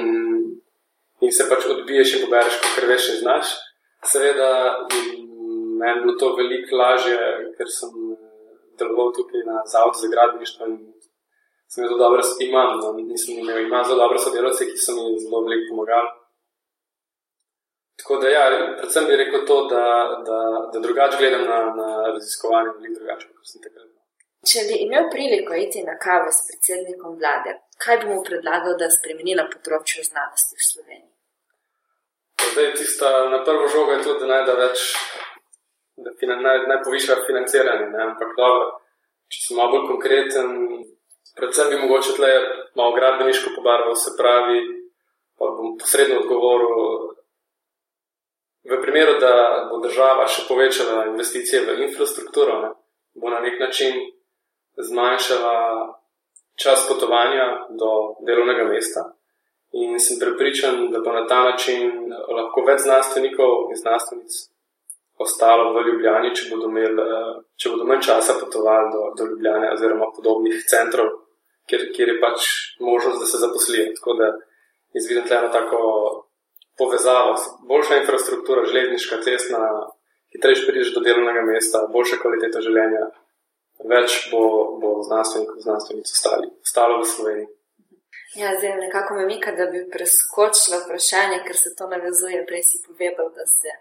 in 1.24 1.32
se 1.32 1.48
pač 1.48 1.66
odbiješ 1.68 2.16
in 2.16 2.26
pobereš, 2.26 2.60
kar 2.74 2.88
veš 2.90 3.10
in 3.14 3.20
znaš. 3.22 3.54
Seveda, 4.06 4.50
meni 4.88 5.94
je 5.94 6.02
bilo 6.04 6.14
to 6.20 6.34
veliko 6.38 6.78
lažje, 6.78 7.18
ker 7.56 7.72
sem 7.72 7.94
eh, 8.14 8.54
deloval 8.80 9.14
tukaj 9.16 9.46
na 9.48 9.64
Zavodu 9.72 10.02
za 10.02 10.12
gradništvo 10.12 10.70
in 10.70 10.78
sem 11.72 11.84
zelo 11.84 11.98
dobro 11.98 12.22
imel. 12.46 12.70
No, 12.82 12.92
nisem 12.92 13.38
imel 13.38 13.58
ima 13.66 13.82
zelo 13.88 14.02
dobre 14.04 14.18
sodelavce, 14.18 14.70
ki 14.70 14.78
so 14.84 14.96
mi 14.96 15.18
zelo 15.24 15.44
veliko 15.44 15.70
pomagali. 15.70 16.10
Tako 17.98 18.16
da, 18.22 18.28
ja, 18.28 18.44
predvsem 18.78 19.06
bi 19.06 19.16
rekel 19.16 19.46
to, 19.46 19.56
da, 19.72 19.84
da, 20.28 20.38
da 20.72 20.78
drugače 20.86 21.16
gledam 21.18 21.44
na, 21.52 21.58
na 21.80 21.88
raziskovanje, 22.14 22.70
veliko 22.76 22.98
drugače, 23.00 23.26
kot 23.36 23.46
sem 23.52 23.62
takrat. 23.64 23.88
Če 24.46 24.60
bi 24.68 24.76
imel 24.84 25.08
priliko 25.10 25.56
iti 25.58 25.82
na 25.82 25.96
kavo 25.98 26.30
s 26.30 26.46
predsednikom 26.48 27.16
vlade, 27.18 27.56
kaj 27.84 27.98
bi 28.02 28.10
mu 28.12 28.20
predlagal, 28.28 28.76
da 28.78 28.86
spremeni 28.94 29.34
na 29.34 29.48
področju 29.50 30.04
znanosti 30.06 30.54
v 30.54 30.66
Sloveniji? 30.68 31.14
Zdaj, 32.52 32.68
tista 32.78 33.10
na 33.32 33.42
prvo 33.44 33.66
žogo 33.72 33.96
je 33.96 34.04
tudi, 34.06 34.20
da 34.22 34.30
naj 34.30 34.44
da 34.46 34.54
več, 34.60 34.84
da 36.06 36.14
finan, 36.20 36.44
naj, 36.46 36.62
naj 36.70 36.80
poviša 36.86 37.18
financiranje. 37.26 37.90
Ne? 37.90 38.04
Ampak 38.12 38.36
dobro, 38.38 38.70
če 39.26 39.42
sem 39.42 39.58
malo 39.58 39.74
bolj 39.74 39.88
konkreten, 39.90 40.54
predvsem 41.38 41.70
bi 41.70 41.82
mogoče 41.82 42.16
tle 42.16 42.32
malo 42.74 42.94
gradbeniško 42.94 43.50
pobarval, 43.56 43.94
se 43.94 44.16
pravi, 44.18 44.60
pa 45.38 45.44
bom 45.56 45.78
posredno 45.78 46.20
odgovoril. 46.20 46.68
V 48.68 48.80
primeru, 48.82 49.14
da 49.20 49.32
bo 49.70 49.78
država 49.80 50.26
še 50.28 50.44
povečala 50.48 51.06
investicije 51.08 51.62
v 51.64 51.78
infrastrukturo, 51.86 52.58
ne, 52.62 52.72
bo 53.14 53.30
na 53.30 53.40
nek 53.40 53.60
način 53.60 53.94
zmanjšala 54.76 55.54
čas 56.58 56.84
potovanja 56.88 57.46
do 57.70 58.18
delovnega 58.26 58.66
mesta. 58.68 59.06
In 59.72 59.98
sem 60.00 60.18
prepričan, 60.20 60.90
da 60.90 61.00
bo 61.00 61.12
na 61.12 61.26
ta 61.26 61.42
način 61.44 62.10
lahko 62.10 62.64
več 62.66 62.84
znanstvenikov 62.86 63.70
in 63.70 63.76
znanstvenic 63.76 64.36
ostalo 65.18 65.72
v 65.74 65.84
Ljubljani, 65.88 66.34
če 66.34 66.48
bodo, 66.50 66.70
imeli, 66.72 67.04
če 67.58 67.72
bodo 67.74 67.86
manj 67.88 68.04
časa 68.06 68.38
potovali 68.40 68.92
do, 68.94 69.02
do 69.18 69.26
Ljubljane 69.32 69.72
oziroma 69.74 70.10
podobnih 70.16 70.62
centrov, 70.70 71.10
kjer, 71.68 71.86
kjer 71.96 72.14
je 72.14 72.20
pač 72.22 72.48
možnost, 72.80 73.20
da 73.20 73.26
se 73.26 73.42
zaposlijo. 73.44 73.92
Tako 74.00 74.16
da 74.20 74.32
izvidim 74.98 75.26
tle 75.28 75.36
eno 75.36 75.52
tako 75.54 75.78
povezavo, 76.78 77.36
boljša 77.68 78.02
infrastruktura, 78.02 78.64
železniška, 78.64 79.22
cestna, 79.22 79.62
hitrejš 80.34 80.66
prideš 80.66 80.92
do 80.94 81.00
delovnega 81.06 81.42
mesta, 81.52 81.86
boljša 81.92 82.20
kvaliteta 82.22 82.62
življenja 82.64 83.08
več 83.86 84.28
bo, 84.32 84.42
bo 84.80 84.98
znanstvenikov, 85.06 85.60
znanstvenic 85.62 86.10
ostalo 86.10 87.00
v 87.00 87.06
Sloveniji. 87.06 87.48
Ja, 88.36 88.52
zdaj 88.58 88.76
nekako 88.76 89.14
me 89.16 89.26
mika, 89.26 89.54
da 89.56 89.66
bi 89.72 89.86
preskočila 89.90 90.82
vprašanje, 90.82 91.42
ker 91.46 91.56
se 91.56 91.74
to 91.78 91.88
navezuje. 91.88 92.44
Prej 92.46 92.64
si 92.66 92.82
povedal, 92.84 93.30
da 93.34 93.46
se 93.48 93.72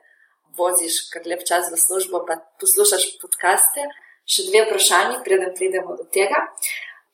voziš 0.57 1.09
kar 1.11 1.27
lep 1.27 1.43
čas 1.45 1.67
v 1.73 1.77
službo, 1.77 2.23
pa 2.25 2.39
poslušaš 2.61 3.17
podkaste. 3.21 3.89
Še 4.27 4.47
dve 4.49 4.63
vprašanje, 4.67 5.19
preden 5.25 5.51
pridemo 5.55 5.97
do 5.99 6.07
tega. 6.11 6.47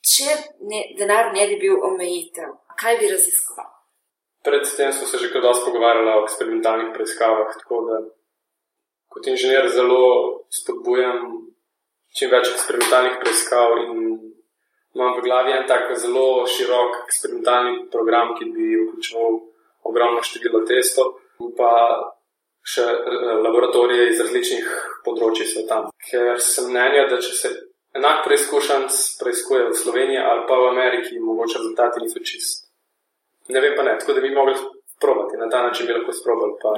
Če 0.04 0.36
ne, 0.68 0.82
denar 1.00 1.32
ne 1.36 1.48
bi 1.48 1.62
bil 1.62 1.80
omejitev, 1.92 2.58
kaj 2.80 3.00
bi 3.00 3.12
raziskoval? 3.12 3.74
predtem 4.44 4.94
smo 4.94 5.08
se 5.08 5.18
že 5.18 5.32
kar 5.32 5.42
dosti 5.42 5.66
pogovarjali 5.66 6.10
o 6.10 6.24
eksperimentalnih 6.24 6.94
preiskavah, 6.94 7.50
tako 7.60 7.76
da 7.88 7.98
kot 9.08 9.28
inženir 9.28 9.70
zelo 9.70 10.04
spodbujam 10.52 11.20
čim 12.18 12.32
več 12.32 12.52
eksperimentalnih 12.52 13.16
preiskav 13.22 13.78
imam 14.94 15.16
v 15.18 15.24
glavi 15.26 15.56
en 15.58 15.68
tak 15.68 15.96
zelo 15.98 16.46
širok 16.46 17.00
eksperimentalni 17.06 17.90
program, 17.92 18.36
ki 18.38 18.46
bi 18.56 18.76
vključeval 18.82 19.40
ogromno 19.90 20.22
število 20.22 20.66
testov 20.68 21.16
in 21.42 21.56
pa 21.58 21.72
še 22.74 22.84
eh, 22.84 23.32
laboratorije 23.46 24.10
iz 24.10 24.20
različnih 24.22 24.68
področji 25.06 25.48
sveta. 25.50 25.80
Ker 26.10 26.40
sem 26.40 26.70
mnenja, 26.70 27.08
da 27.10 27.18
če 27.24 27.34
se 27.40 27.50
enak 28.00 28.26
preizkušanc 28.26 28.92
preizkuje 29.22 29.70
v 29.70 29.78
Sloveniji 29.82 30.20
ali 30.30 30.46
pa 30.48 30.56
v 30.58 30.70
Ameriki, 30.74 31.20
mogoče 31.20 31.58
rezultati 31.58 32.02
niso 32.02 32.20
čist. 32.20 32.70
Ne 33.48 33.60
vem 33.62 33.74
pa 33.78 33.84
ne, 33.84 33.98
tako 34.00 34.14
da 34.14 34.22
bi 34.22 34.36
mogli 34.36 34.56
probati, 35.00 35.38
na 35.38 35.50
ta 35.50 35.64
način 35.68 35.88
bi 35.88 35.94
lahko 35.94 36.14
sprobali. 36.14 36.54
Pa, 36.62 36.72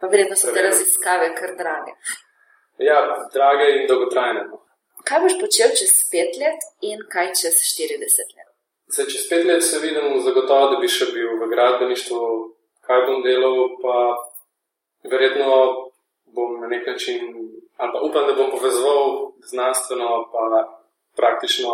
pa 0.00 0.06
verjetno 0.06 0.36
so 0.36 0.52
te 0.54 0.62
raziskave 0.62 1.34
kar 1.38 1.56
drage. 1.62 1.92
Ja, 2.78 2.98
drage 3.34 3.66
in 3.76 3.86
dolgotrajne. 3.88 4.42
No. 4.50 4.62
Kaj 5.08 5.20
boš 5.24 5.38
počel 5.40 5.72
čez 5.78 5.92
pet 6.10 6.36
let 6.42 6.60
in 6.82 7.04
kaj 7.12 7.32
čez 7.40 7.60
40 7.78 8.36
let? 8.36 8.50
Zdaj, 8.94 9.06
čez 9.12 9.28
pet 9.30 9.46
let 9.46 9.64
se 9.64 9.78
vidim 9.78 10.20
zagotovo, 10.24 10.70
da 10.72 10.80
bi 10.82 10.88
še 10.88 11.10
bil 11.14 11.36
v 11.40 11.48
gradbeništvu, 11.52 12.20
kaj 12.86 13.04
bom 13.06 13.22
delal, 13.22 13.56
pa 13.82 13.96
verjetno 15.10 15.50
bom 16.36 16.60
na 16.60 16.68
nek 16.70 16.86
način, 16.86 17.32
pa 17.76 18.00
upam, 18.02 18.26
da 18.26 18.32
bom 18.32 18.50
povezoval 18.50 19.32
znanstveno 19.50 20.08
in 20.32 20.56
praktično, 21.16 21.72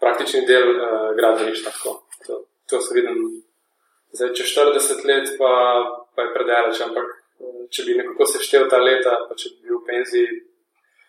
praktični 0.00 0.46
del 0.46 0.68
uh, 0.70 1.16
gradbeništva. 1.16 1.72
To, 2.26 2.44
to 2.70 2.80
se 2.80 2.94
vidim. 2.94 3.42
Zdaj, 4.12 4.34
če 4.36 4.44
40 4.44 5.04
let, 5.08 5.28
pa, 5.38 5.50
pa 6.14 6.26
je 6.26 6.32
predaleč, 6.34 6.80
ampak 6.84 7.06
eh, 7.08 7.62
če 7.72 7.86
bi 7.86 7.94
nekako 7.96 8.26
seštel 8.28 8.66
ta 8.68 8.76
leta, 8.76 9.14
pa 9.28 9.36
če 9.40 9.54
bi 9.54 9.68
bil 9.70 9.78
v 9.78 9.86
penziji, 9.86 10.34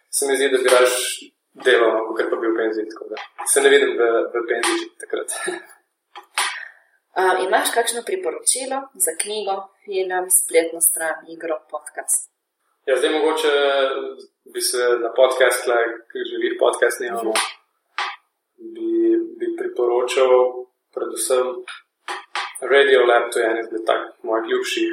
se 0.08 0.30
mi 0.30 0.38
zdi, 0.40 0.48
da 0.54 0.62
bi 0.64 0.72
raž 0.72 0.96
delal, 1.66 1.92
no, 1.98 2.14
kot 2.16 2.32
pa 2.32 2.40
bi 2.40 2.48
bil 2.48 2.56
v 2.56 2.62
penziji. 2.62 2.88
Se 3.52 3.64
ne 3.66 3.74
vidim 3.74 3.92
v, 4.00 4.10
v 4.32 4.44
penziji 4.48 4.88
takrat. 5.04 5.36
Um, 7.20 7.42
imaš 7.48 7.76
kakšno 7.76 8.06
priporočilo 8.08 8.86
za 8.96 9.18
knjigo, 9.20 9.58
film, 9.84 10.32
spletno 10.32 10.80
stran, 10.80 11.28
igro, 11.36 11.60
podcast? 11.68 12.33
Ja, 12.86 12.98
zdaj 12.98 13.10
mogoče 13.10 13.52
bi 14.54 14.62
se 14.62 14.78
na 15.04 15.10
podcast, 15.20 15.64
ki 16.10 16.20
živi 16.32 16.58
podcast, 16.58 17.00
ne 17.00 17.08
imamo. 17.08 17.34
Bi, 18.74 18.90
bi 19.40 19.48
priporočal 19.60 20.34
predvsem 20.96 21.48
Radio 22.72 23.06
Lab, 23.06 23.32
to 23.32 23.40
je 23.40 23.46
en 23.46 23.60
izmed 23.60 23.86
takih 23.86 24.12
mojih 24.24 24.52
ljubših 24.52 24.92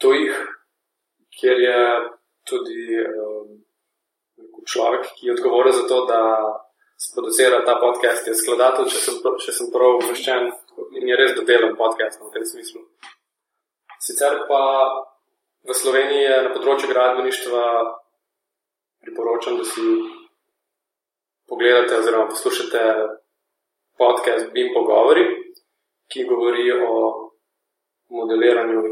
tujih, 0.00 0.34
kjer 1.40 1.60
je 1.68 1.80
tudi 2.48 2.84
um, 3.24 3.48
človek, 4.70 5.08
ki 5.16 5.26
je 5.26 5.32
odgovoren 5.32 5.72
za 5.72 5.88
to, 5.88 6.04
da 6.12 6.22
sproducira 7.08 7.64
ta 7.64 7.80
podcast, 7.80 8.26
je 8.28 8.34
skladatelj, 8.34 8.92
če 8.92 9.04
sem, 9.06 9.22
če 9.44 9.52
sem 9.56 9.72
prav 9.72 10.02
obveščen 10.02 10.50
in 11.00 11.08
je 11.08 11.16
res 11.16 11.36
dodelen 11.36 11.76
podcast 11.80 12.20
v 12.20 12.32
tem 12.36 12.44
smislu. 12.44 12.84
Sicer 14.04 14.42
pa 14.48 14.64
v 15.66 15.74
Sloveniji 15.74 16.28
na 16.44 16.52
področju 16.54 16.90
gradbeništva 16.90 17.64
priporočam, 19.04 19.58
da 19.58 19.64
si 19.66 19.84
pogledate 21.48 21.98
oziroma 21.98 22.30
poslušate 22.30 22.82
podcast 23.98 24.52
Bim 24.54 24.70
Pogovori, 24.74 25.24
ki 26.08 26.26
govori 26.28 26.70
o 26.72 26.92
modeliranju, 28.14 28.84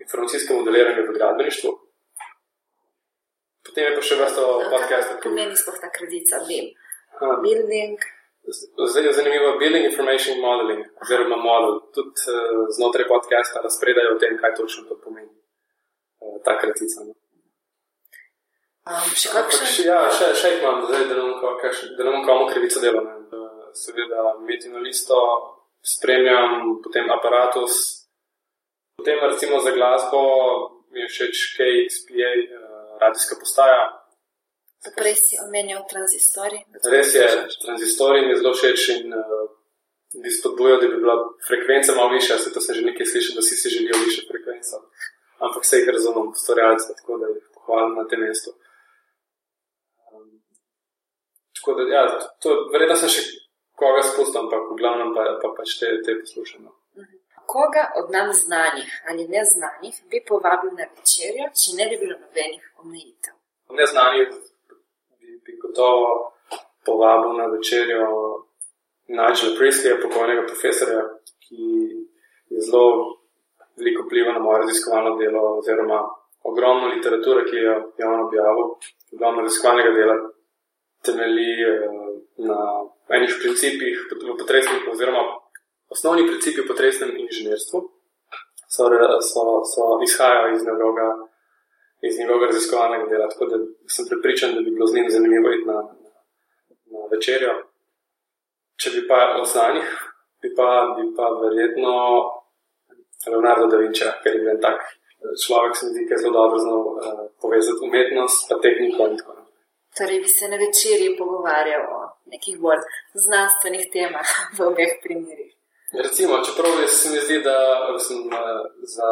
informacijskem 0.00 0.62
modeliranju 0.62 1.06
v 1.08 1.16
gradbeništvu. 1.18 1.72
Potem 3.66 3.84
je 3.84 3.94
pa 3.96 4.02
še 4.08 4.18
vrsto 4.20 4.44
podcastov. 4.70 5.16
Kaj 5.18 5.24
pomeni 5.26 5.58
sploh 5.58 5.80
ta 5.82 5.90
kredica 5.92 6.44
Bim? 6.46 6.70
Building. 7.42 8.00
Zdaj 8.90 9.04
je 9.06 9.12
zanimivo 9.12 9.58
building 9.58 9.84
information 9.90 10.40
modeling, 10.40 10.82
oziroma 11.02 11.36
model. 11.36 11.74
Tudi 11.94 12.14
uh, 12.30 12.66
znotraj 12.76 13.06
podcasta 13.14 13.60
razpredajo 13.66 14.14
o 14.14 14.18
tem, 14.22 14.38
kaj 14.40 14.54
točno 14.54 14.84
to 14.88 14.94
pomeni, 15.04 15.32
uh, 16.22 16.38
ta 16.44 16.54
kratica. 16.60 16.98
No. 17.06 17.14
Um, 18.86 19.10
še 19.20 19.32
kakšen? 19.34 19.66
Še, 19.74 19.82
ja, 19.90 19.98
še, 20.14 20.30
še 20.38 20.52
jih 20.52 20.62
imam, 20.62 20.84
zdaj, 20.86 21.08
da 21.10 21.18
ne 21.18 22.10
bom 22.14 22.22
komu 22.28 22.46
krivico 22.52 22.82
delal. 22.84 23.10
Seveda, 23.76 24.22
metino 24.46 24.78
listo, 24.80 25.18
spremljam 25.82 26.78
potem 26.84 27.10
aparatus. 27.12 27.82
Potem, 28.96 29.18
recimo 29.26 29.58
za 29.60 29.74
glasbo, 29.74 30.22
mi 30.94 31.02
je 31.02 31.10
všeč 31.10 31.42
KXPA, 31.58 32.30
uh, 32.46 32.98
radijska 33.02 33.42
postaja, 33.42 33.82
Prej 34.96 35.16
si 35.18 35.34
omenjal 35.46 35.82
tranzistori. 35.90 36.58
Res 36.84 37.14
je, 37.14 37.26
tranzistori 37.64 38.26
mi 38.26 38.36
zelo 38.38 38.52
všeč 38.54 38.80
in 38.94 39.14
uh, 39.16 39.46
bi 40.22 40.30
spodbujal, 40.30 40.80
da 40.80 40.86
bi 40.88 41.00
bila 41.02 41.16
frekvenca 41.48 41.94
malo 41.94 42.14
višja. 42.14 42.38
Se 42.38 42.52
to 42.52 42.60
sem 42.60 42.74
že 42.74 42.82
nekaj 42.90 43.06
slišal, 43.06 43.34
da 43.38 43.42
si 43.42 43.56
si 43.56 43.68
želijo 43.76 43.96
više 44.04 44.22
frekvenco. 44.30 44.76
Ampak 45.44 45.62
vse 45.64 45.76
jih 45.80 45.88
razumem, 45.96 46.28
storjalce, 46.42 46.94
tako 46.98 47.18
da 47.20 47.26
jih 47.34 47.44
pohvalim 47.54 47.96
na 47.98 48.04
tem 48.08 48.20
mestu. 48.20 48.50
Um, 50.12 50.30
tako 51.56 51.70
da, 51.76 51.82
ja, 51.96 52.02
to, 52.42 52.48
verjetno 52.72 52.96
sem 52.96 53.10
še 53.16 53.22
koga 53.80 54.02
spustil, 54.10 54.40
ampak 54.44 54.62
v 54.70 54.78
glavnem 54.80 55.10
pa, 55.16 55.22
pa 55.42 55.48
pač 55.58 55.78
te, 55.80 55.88
te 56.04 56.20
poslušam. 56.22 56.64
No. 56.68 56.72
Mhm. 57.00 57.16
Koga 57.46 57.84
od 57.98 58.10
nam 58.10 58.32
znanih 58.32 58.90
ali 59.08 59.28
neznanih 59.34 59.96
bi 60.10 60.18
povabil 60.28 60.70
na 60.80 60.86
večerjo, 60.96 61.46
če 61.60 61.76
ne 61.78 61.84
bi 61.90 61.96
bilo 62.02 62.16
nobenih 62.24 62.64
omejitev? 62.82 63.34
Neznanih 63.78 64.32
bi 65.46 65.58
gotovo 65.62 66.32
povabil 66.86 67.32
na 67.38 67.46
večerjo 67.46 68.06
Nigela 69.08 69.56
Priestleyja, 69.58 70.02
pokojnega 70.02 70.42
profesorja, 70.46 71.02
ki 71.44 71.62
je 72.50 72.60
zelo 72.66 72.86
veliko 73.78 74.02
vplival 74.06 74.34
na 74.34 74.42
moje 74.42 74.58
raziskovalno 74.58 75.16
delo, 75.16 75.42
oziroma 75.58 76.00
ogromno 76.42 76.86
literature, 76.94 77.44
ki 77.50 77.56
jo 77.56 77.74
je 77.98 78.06
on 78.06 78.20
objavil, 78.26 78.64
ogromno 79.12 79.42
raziskovalnega 79.46 79.90
dela 79.98 80.16
temelji 81.06 81.52
eh, 81.70 81.88
na 82.48 82.58
enih 83.16 83.38
principih 83.42 83.94
v 84.10 84.36
potresnih, 84.38 84.88
oziroma 84.92 85.22
osnovni 85.88 86.26
principi 86.26 86.60
v 86.60 86.70
potresnem 86.70 87.14
inženirstvu. 87.16 87.78
So, 88.68 88.90
so, 89.30 89.42
so 89.72 89.82
izhajajo 90.04 90.54
iz 90.54 90.64
njegovega 90.66 91.08
iz 92.08 92.18
njegovega 92.18 92.46
raziskovalnega 92.46 93.06
dela. 93.10 93.28
Tako 93.32 93.44
da 93.52 93.56
sem 93.94 94.04
pripričan, 94.10 94.54
da 94.54 94.60
bi 94.60 94.74
bilo 94.76 94.86
z 94.86 94.94
njim 94.96 95.08
zanimivo 95.16 95.48
iti 95.52 95.66
na, 95.72 95.78
na 96.92 97.00
večerjo. 97.14 97.52
Če 98.80 98.90
bi 98.94 99.00
pa 99.08 99.20
od 99.40 99.46
znanih, 99.52 99.88
bi 100.42 100.48
pa, 100.58 100.68
bi 100.96 101.04
pa 101.16 101.26
verjetno 101.42 101.94
Leonardo 103.30 103.66
da 103.66 103.76
Vinci, 103.76 104.04
ker 104.22 104.36
je 104.36 104.50
en 104.54 104.60
tak 104.60 104.78
človek, 105.44 105.76
se 105.76 105.86
mi 105.86 105.92
zdi, 105.92 106.06
ki 106.06 106.14
je 106.14 106.22
zelo 106.22 106.34
dobro 106.40 106.58
znal 106.58 106.80
uh, 106.80 106.96
povezati 107.42 107.84
umetnost, 107.88 108.38
pa 108.48 108.54
tehniko 108.62 109.08
in 109.10 109.16
tako 109.18 109.32
naprej. 109.38 109.54
Torej, 109.98 110.20
bi 110.24 110.30
se 110.38 110.48
na 110.52 110.56
večerji 110.64 111.16
pogovarjal 111.20 111.82
o 111.96 112.00
nekih 112.32 112.54
bolj 112.64 112.82
znanstvenih 113.24 113.84
temah 113.96 114.28
v 114.56 114.58
obeh 114.70 114.92
primerih. 115.04 115.52
Recimo, 116.06 116.32
čeprav 116.46 116.72
se 117.00 117.06
mi 117.12 117.20
zdi, 117.26 117.36
da 117.48 117.56
sem, 118.06 118.18
uh, 118.26 118.62
za, 118.94 119.06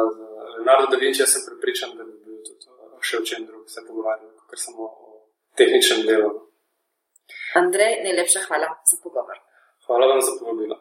Leonardo 0.54 0.86
da 0.92 0.96
Vinci 1.02 1.26
sem 1.32 1.42
pripričan, 1.48 1.96
da 1.98 2.04
bi 2.08 2.14
bil 2.24 2.38
tudi 2.46 2.66
še 3.08 3.20
o 3.20 3.26
čem 3.28 3.46
drugem 3.46 3.68
se 3.68 3.86
pogovarjali, 3.86 4.34
kot 4.50 4.58
samo 4.66 4.88
o 4.88 5.14
tehničnem 5.58 6.06
delu. 6.08 6.32
Andrej, 7.60 8.00
najlepša 8.04 8.46
hvala 8.48 8.68
za 8.90 8.96
pogovor. 9.02 9.38
Hvala 9.86 10.06
vam 10.12 10.20
za 10.20 10.32
povabilo. 10.40 10.76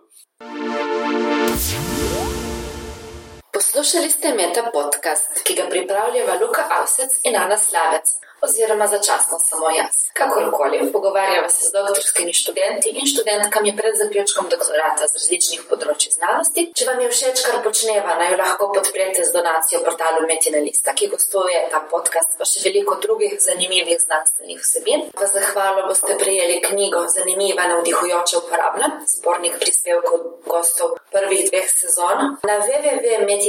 Poslušali 3.64 4.10
ste 4.10 4.34
Meta 4.34 4.64
podcast, 4.74 5.40
ki 5.44 5.54
ga 5.56 5.64
pripravljajo 5.70 6.34
Luka 6.42 6.64
Avsec 6.80 7.12
in 7.24 7.36
Ana 7.36 7.58
Slavec 7.58 8.08
oziroma 8.46 8.88
začasno 8.88 9.40
samo 9.40 9.70
jaz. 9.80 9.96
Kakorkoli, 10.14 10.92
pogovarjava 10.92 11.50
se 11.50 11.62
z 11.68 11.72
doktorskimi 11.72 12.34
študenti 12.34 12.90
in 12.90 13.08
študentkami 13.08 13.76
pred 13.78 13.94
zaključkom 14.02 14.50
doktorata 14.54 15.08
z 15.08 15.14
različnih 15.20 15.62
področji 15.70 16.12
znanosti. 16.18 16.66
Če 16.78 16.88
vam 16.90 17.00
je 17.04 17.10
všeč, 17.14 17.44
kar 17.46 17.62
počneva, 17.66 18.18
naj 18.20 18.34
jo 18.34 18.40
lahko 18.42 18.70
podprete 18.76 19.24
z 19.24 19.34
donacijo 19.36 19.80
portalu 19.88 20.28
Metina 20.28 20.60
Lista, 20.66 20.94
ki 20.94 21.10
gostuje 21.14 21.62
ta 21.72 21.82
podcast, 21.94 22.36
pa 22.38 22.48
še 22.50 22.66
veliko 22.68 23.00
drugih 23.06 23.38
zanimivih 23.46 24.02
znanstvenih 24.04 24.60
vsebin. 24.60 25.08
V 25.16 25.30
zahvalo 25.36 25.88
boste 25.88 26.18
prejeli 26.20 26.60
knjigo 26.68 27.06
Zanimiva, 27.16 27.70
navdihujoča, 27.72 28.44
uporabna, 28.44 28.92
zbornik 29.16 29.58
prispevkov 29.64 30.44
gostov 30.52 30.98
prvih 31.16 31.48
dveh 31.48 31.72
sezon. 31.72 32.38
Na 32.44 32.60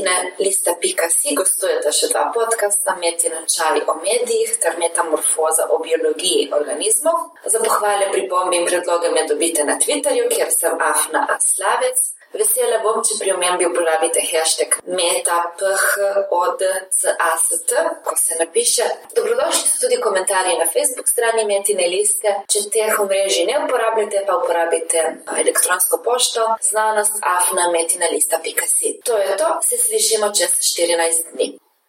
www.metina.si 0.04 1.34
gostujete 1.34 1.92
še 1.92 2.10
dva 2.12 2.28
podcasta, 2.34 2.96
Metina 3.00 3.40
Čali 3.48 3.82
o 3.88 3.96
medijih 4.00 4.52
ter 4.60 4.76
metamorfoza 4.78 5.68
o 5.70 5.78
biologiji 5.82 6.50
organizmov. 6.52 7.30
Za 7.46 7.58
pohvale, 7.58 8.10
pripombe 8.12 8.56
in 8.56 8.66
predloge 8.66 9.10
me 9.10 9.26
dobite 9.28 9.64
na 9.64 9.78
Twitterju, 9.78 10.28
kjer 10.28 10.52
sem 10.52 10.76
Afna 10.80 11.26
Aslavec. 11.36 12.10
Vesela 12.34 12.80
bom, 12.82 12.98
če 13.06 13.14
pri 13.20 13.30
omembi 13.34 13.66
uporabite 13.68 14.22
hashtag 14.26 14.70
metaphodcast, 14.86 17.74
ko 18.04 18.12
se 18.18 18.34
napiše. 18.40 18.84
Dobrodošli 19.16 19.68
so 19.68 19.76
tudi 19.84 19.96
komentarji 20.06 20.58
na 20.58 20.66
Facebook 20.66 21.08
strani 21.08 21.44
Metine 21.46 21.86
liste. 21.88 22.28
Če 22.50 22.58
teh 22.74 23.00
omrežij 23.00 23.46
ne 23.50 23.56
uporabljate, 23.64 24.18
pa 24.26 24.32
uporabite 24.42 24.98
elektronsko 25.44 25.96
pošto 26.04 26.40
znanost 26.70 27.14
afna 27.36 27.64
metina 27.70 28.06
lista.si. 28.12 28.88
To 29.04 29.18
je 29.18 29.36
to, 29.36 29.48
se 29.62 29.76
slišimo 29.78 30.26
čez 30.34 30.50
14 30.74 31.34
dni. 31.34 31.63